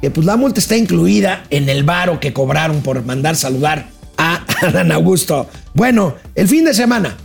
[0.00, 4.44] que pues la multa está incluida en el varo que cobraron por mandar saludar a
[4.66, 5.48] Adán Augusto.
[5.74, 7.16] Bueno, el fin de semana,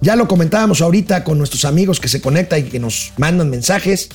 [0.00, 4.08] ya lo comentábamos ahorita con nuestros amigos que se conectan y que nos mandan mensajes.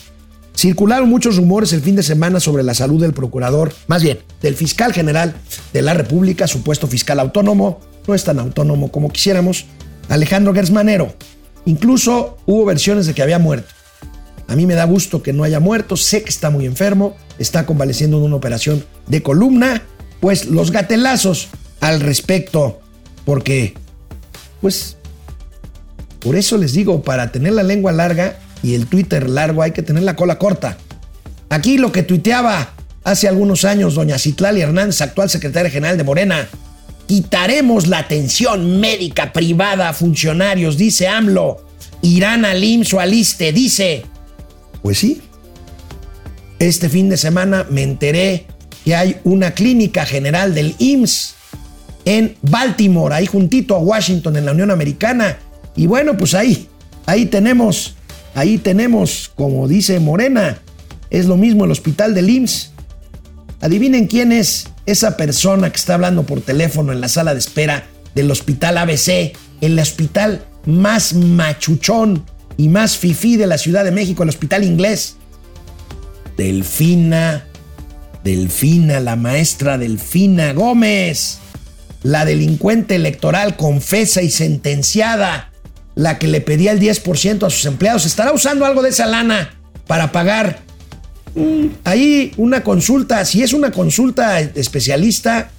[0.53, 4.55] Circularon muchos rumores el fin de semana sobre la salud del procurador, más bien, del
[4.55, 5.35] fiscal general
[5.71, 9.65] de la República, supuesto fiscal autónomo, no es tan autónomo como quisiéramos,
[10.09, 11.13] Alejandro Gersmanero.
[11.67, 13.73] Incluso hubo versiones de que había muerto.
[14.47, 17.65] A mí me da gusto que no haya muerto, sé que está muy enfermo, está
[17.65, 19.83] convaleciendo de una operación de columna,
[20.21, 21.49] pues los gatelazos
[21.81, 22.79] al respecto,
[23.25, 23.73] porque,
[24.61, 24.95] pues,
[26.19, 29.83] por eso les digo, para tener la lengua larga y el Twitter largo hay que
[29.83, 30.77] tener la cola corta.
[31.49, 32.69] Aquí lo que tuiteaba
[33.03, 36.47] hace algunos años doña Citlali Hernández, actual secretaria general de Morena,
[37.07, 41.65] Quitaremos la atención médica privada a funcionarios, dice AMLO.
[42.01, 44.05] Irán al IMSS o al ISTE, dice.
[44.81, 45.21] Pues sí.
[46.59, 48.45] Este fin de semana me enteré
[48.83, 51.35] que hay una clínica general del IMSS
[52.05, 55.37] en Baltimore, ahí juntito a Washington, en la Unión Americana.
[55.75, 56.67] Y bueno, pues ahí,
[57.05, 57.95] ahí tenemos,
[58.33, 60.59] ahí tenemos, como dice Morena,
[61.09, 62.71] es lo mismo el hospital del IMSS.
[63.61, 67.85] Adivinen quién es esa persona que está hablando por teléfono en la sala de espera
[68.15, 72.25] del hospital ABC, el hospital más machuchón
[72.55, 75.17] y más fifí de la Ciudad de México, el hospital inglés.
[76.37, 77.45] Delfina,
[78.23, 81.39] Delfina, la maestra Delfina Gómez,
[82.01, 85.51] la delincuente electoral confesa y sentenciada,
[85.95, 89.55] la que le pedía el 10% a sus empleados, estará usando algo de esa lana
[89.85, 90.66] para pagar
[91.83, 95.51] ahí una consulta, si es una consulta especialista,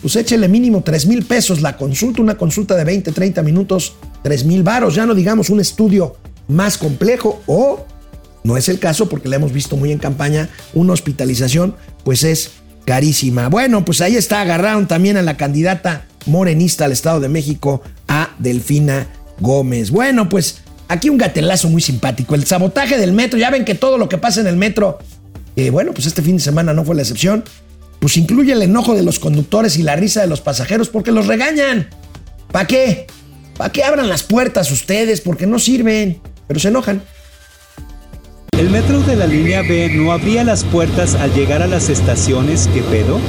[0.00, 4.44] pues échele mínimo 3 mil pesos la consulta, una consulta de 20, 30 minutos, 3
[4.44, 6.16] mil varos, ya no digamos un estudio
[6.48, 7.84] más complejo o,
[8.42, 12.52] no es el caso porque la hemos visto muy en campaña, una hospitalización pues es
[12.86, 13.48] carísima.
[13.48, 18.30] Bueno, pues ahí está, agarraron también a la candidata morenista al Estado de México, a
[18.38, 19.06] Delfina
[19.40, 19.90] Gómez.
[19.90, 22.34] Bueno, pues Aquí un gatelazo muy simpático.
[22.34, 23.38] El sabotaje del metro.
[23.38, 24.98] Ya ven que todo lo que pasa en el metro,
[25.54, 27.44] eh, bueno, pues este fin de semana no fue la excepción.
[28.00, 31.28] Pues incluye el enojo de los conductores y la risa de los pasajeros porque los
[31.28, 31.88] regañan.
[32.50, 33.06] ¿Para qué?
[33.56, 35.20] ¿Para qué abran las puertas ustedes?
[35.20, 37.02] Porque no sirven, pero se enojan.
[38.58, 42.68] ¿El metro de la línea B no abría las puertas al llegar a las estaciones?
[42.74, 43.20] ¿Qué pedo?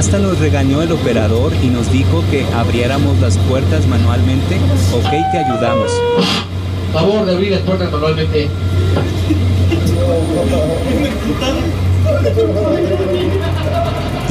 [0.00, 4.56] Hasta nos regañó el operador y nos dijo que abriéramos las puertas manualmente.
[4.94, 5.92] Ok, te ayudamos.
[6.94, 8.48] Favor de abrir las puertas manualmente.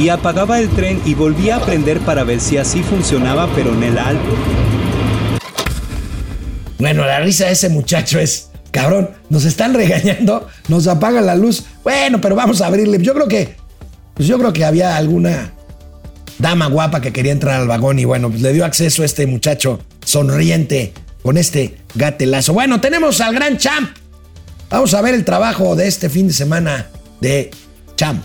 [0.00, 3.84] Y apagaba el tren y volvía a prender para ver si así funcionaba, pero en
[3.84, 4.34] el alto.
[6.80, 11.62] Bueno, la risa de ese muchacho es, cabrón, nos están regañando, nos apaga la luz.
[11.84, 12.98] Bueno, pero vamos a abrirle.
[13.00, 13.54] Yo creo que,
[14.14, 15.52] pues yo creo que había alguna
[16.40, 19.26] dama guapa que quería entrar al vagón y bueno, pues le dio acceso a este
[19.26, 22.52] muchacho sonriente con este gatelazo.
[22.52, 23.90] Bueno, tenemos al gran champ.
[24.70, 26.86] Vamos a ver el trabajo de este fin de semana
[27.20, 27.50] de
[27.96, 28.24] champ.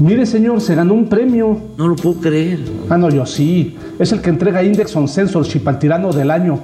[0.00, 1.60] Mire, señor, se ganó un premio.
[1.76, 2.60] No lo puedo creer.
[2.88, 3.76] Ah, no, yo sí.
[3.98, 6.60] Es el que entrega Index on Censorship al tirano del año.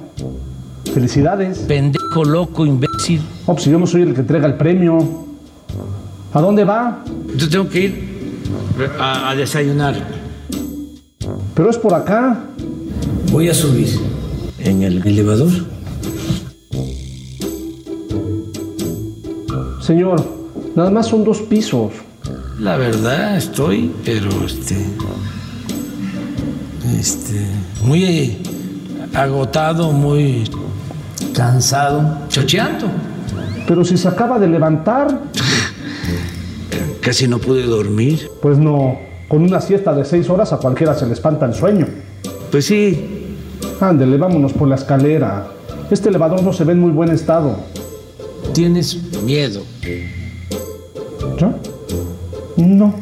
[0.93, 1.59] Felicidades.
[1.59, 3.21] Pendejo, loco, imbécil.
[3.45, 5.27] Oh, pues yo no soy el que entrega el premio.
[6.33, 7.03] ¿A dónde va?
[7.35, 8.08] Yo tengo que ir
[8.99, 9.95] a, a desayunar.
[11.55, 12.39] Pero es por acá.
[13.31, 13.89] Voy a subir
[14.59, 15.51] en el elevador.
[19.81, 20.23] Señor,
[20.75, 21.91] nada más son dos pisos.
[22.59, 24.75] La verdad estoy, pero este.
[26.97, 27.45] Este.
[27.83, 28.37] Muy
[29.13, 30.49] agotado, muy
[31.33, 32.87] cansado, chocheando.
[33.67, 35.21] Pero si se acaba de levantar.
[37.09, 38.29] Casi no pude dormir.
[38.39, 41.87] Pues no, con una siesta de seis horas a cualquiera se le espanta el sueño.
[42.51, 43.35] Pues sí.
[43.81, 45.47] Ándele, vámonos por la escalera.
[45.89, 47.55] Este elevador no se ve en muy buen estado.
[48.53, 49.63] Tienes miedo.
[51.39, 51.51] ¿Yo?
[52.57, 52.93] No.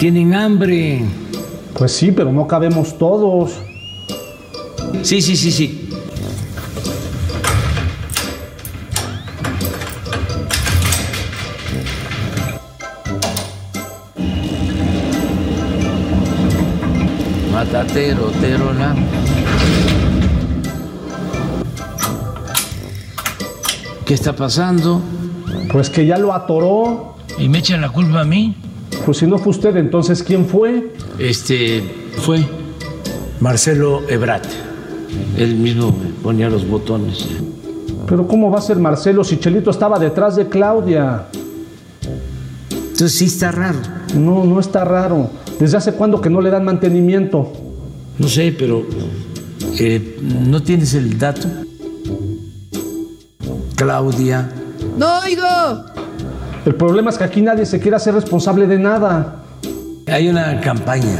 [0.00, 1.04] Tienen hambre.
[1.76, 3.52] Pues sí, pero no cabemos todos.
[5.02, 5.88] Sí, sí, sí, sí.
[17.52, 18.96] Matatero, tero, la.
[24.06, 25.02] ¿Qué está pasando?
[25.70, 27.19] Pues que ya lo atoró.
[27.38, 28.54] ¿Y me echan la culpa a mí?
[29.04, 30.92] Pues si no fue usted, entonces ¿quién fue?
[31.18, 31.82] Este
[32.22, 32.44] fue
[33.40, 34.46] Marcelo Ebrat.
[35.36, 37.26] Él mismo me ponía los botones.
[38.06, 41.26] Pero ¿cómo va a ser Marcelo si Chelito estaba detrás de Claudia?
[42.70, 43.78] Entonces sí está raro.
[44.14, 45.30] No, no está raro.
[45.58, 47.52] ¿Desde hace cuándo que no le dan mantenimiento?
[48.18, 48.84] No sé, pero
[49.78, 51.48] eh, ¿no tienes el dato?
[53.76, 54.50] Claudia.
[54.98, 55.99] ¡No oigo!
[56.64, 59.36] El problema es que aquí nadie se quiere hacer responsable de nada.
[60.06, 61.18] Hay una campaña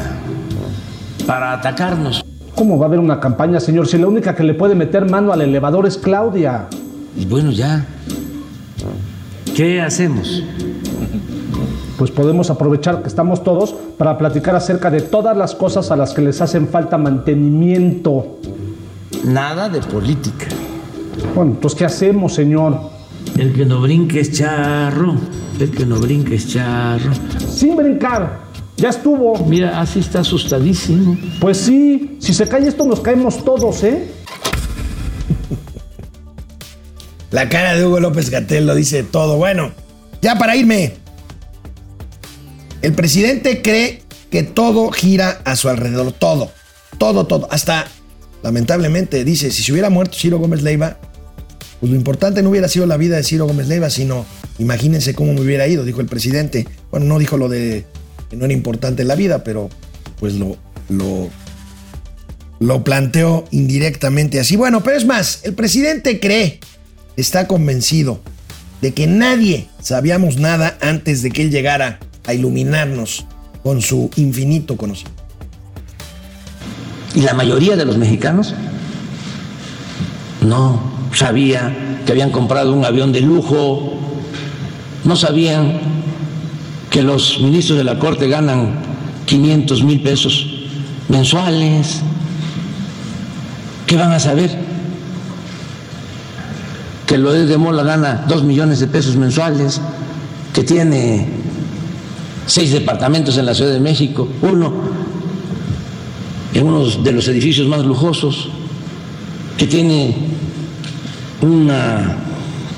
[1.26, 2.24] para atacarnos.
[2.54, 3.86] ¿Cómo va a haber una campaña, señor?
[3.88, 6.66] Si la única que le puede meter mano al elevador es Claudia.
[7.16, 7.86] Y bueno, ya.
[9.56, 10.42] ¿Qué hacemos?
[11.96, 16.12] Pues podemos aprovechar que estamos todos para platicar acerca de todas las cosas a las
[16.12, 18.38] que les hacen falta mantenimiento.
[19.24, 20.46] Nada de política.
[21.34, 22.99] Bueno, entonces, ¿qué hacemos, señor?
[23.38, 25.16] El que no brinque es charro.
[25.58, 27.10] El que no brinque es charro.
[27.48, 28.40] Sin brincar.
[28.76, 29.44] Ya estuvo.
[29.44, 31.18] Mira, así está asustadísimo.
[31.40, 34.10] Pues sí, si se cae esto nos caemos todos, ¿eh?
[37.30, 39.36] La cara de Hugo López Gatel lo dice todo.
[39.36, 39.72] Bueno,
[40.20, 40.94] ya para irme.
[42.82, 46.12] El presidente cree que todo gira a su alrededor.
[46.12, 46.50] Todo.
[46.98, 47.48] Todo, todo.
[47.50, 47.86] Hasta,
[48.42, 50.98] lamentablemente, dice, si se hubiera muerto Ciro Gómez Leiva,
[51.80, 54.26] pues lo importante no hubiera sido la vida de Ciro Gómez Leiva, sino
[54.58, 56.68] imagínense cómo me hubiera ido, dijo el presidente.
[56.90, 57.86] Bueno, no dijo lo de
[58.28, 59.70] que no era importante la vida, pero
[60.18, 60.58] pues lo,
[60.90, 61.30] lo,
[62.58, 64.56] lo planteó indirectamente así.
[64.56, 66.60] Bueno, pero es más, el presidente cree,
[67.16, 68.20] está convencido
[68.82, 73.26] de que nadie sabíamos nada antes de que él llegara a iluminarnos
[73.62, 75.22] con su infinito conocimiento.
[77.14, 78.54] ¿Y la mayoría de los mexicanos?
[80.42, 83.94] No sabía que habían comprado un avión de lujo,
[85.04, 85.80] no sabían
[86.90, 88.74] que los ministros de la Corte ganan
[89.26, 90.46] 500 mil pesos
[91.08, 92.00] mensuales.
[93.86, 94.50] ¿Qué van a saber?
[97.06, 99.80] Que lo de Mola gana 2 millones de pesos mensuales,
[100.52, 101.28] que tiene
[102.46, 104.72] seis departamentos en la Ciudad de México, uno
[106.52, 108.48] en uno de los edificios más lujosos,
[109.56, 110.14] que tiene
[111.42, 112.16] una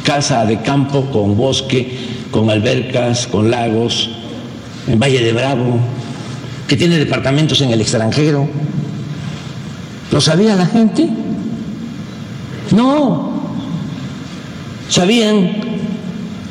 [0.05, 1.99] casa de campo con bosque,
[2.31, 4.11] con albercas, con lagos,
[4.87, 5.79] en Valle de Bravo,
[6.67, 8.49] que tiene departamentos en el extranjero.
[10.11, 11.09] ¿Lo sabía la gente?
[12.71, 13.33] No.
[14.89, 15.51] ¿Sabían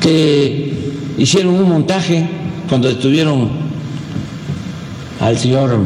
[0.00, 2.28] que hicieron un montaje
[2.68, 3.50] cuando detuvieron
[5.20, 5.78] al señor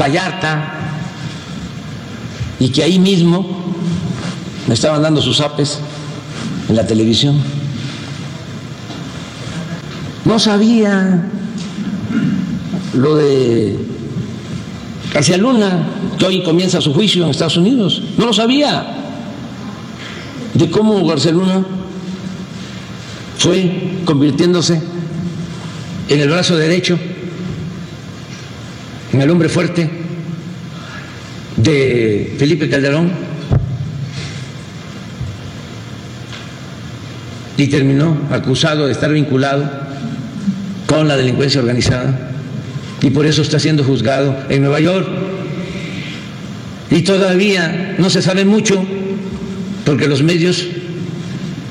[0.00, 0.74] Vallarta
[2.60, 3.62] y que ahí mismo
[4.72, 5.80] me estaban dando sus apes
[6.66, 7.36] en la televisión.
[10.24, 11.28] No sabía
[12.94, 13.76] lo de
[15.12, 18.02] García Luna, que hoy comienza su juicio en Estados Unidos.
[18.16, 18.96] No lo sabía.
[20.54, 21.66] De cómo García Luna
[23.36, 24.80] fue convirtiéndose
[26.08, 26.98] en el brazo derecho,
[29.12, 29.90] en el hombre fuerte
[31.58, 33.31] de Felipe Calderón
[37.56, 39.70] y terminó acusado de estar vinculado
[40.86, 42.32] con la delincuencia organizada
[43.02, 45.08] y por eso está siendo juzgado en Nueva York.
[46.90, 48.84] Y todavía no se sabe mucho
[49.84, 50.66] porque los medios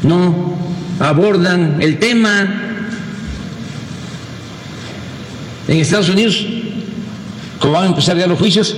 [0.03, 0.57] no
[0.99, 2.67] abordan el tema.
[5.67, 6.45] En Estados Unidos,
[7.59, 8.75] como van a empezar ya los juicios,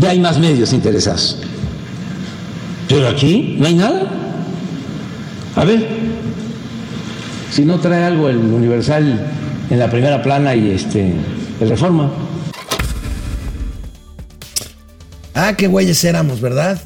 [0.00, 1.36] ya hay más medios interesados.
[2.88, 4.02] Pero aquí no hay nada.
[5.54, 5.86] A ver,
[7.50, 9.30] si no trae algo el Universal
[9.70, 11.12] en la primera plana y este
[11.60, 12.10] el Reforma.
[15.34, 16.80] Ah, qué güeyes éramos, ¿verdad?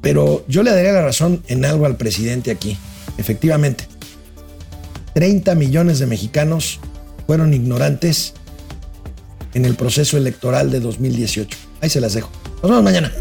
[0.00, 2.76] Pero yo le daría la razón en algo al presidente aquí.
[3.18, 3.86] Efectivamente,
[5.14, 6.80] 30 millones de mexicanos
[7.26, 8.34] fueron ignorantes
[9.54, 11.56] en el proceso electoral de 2018.
[11.80, 12.30] Ahí se las dejo.
[12.62, 13.12] Nos vemos mañana.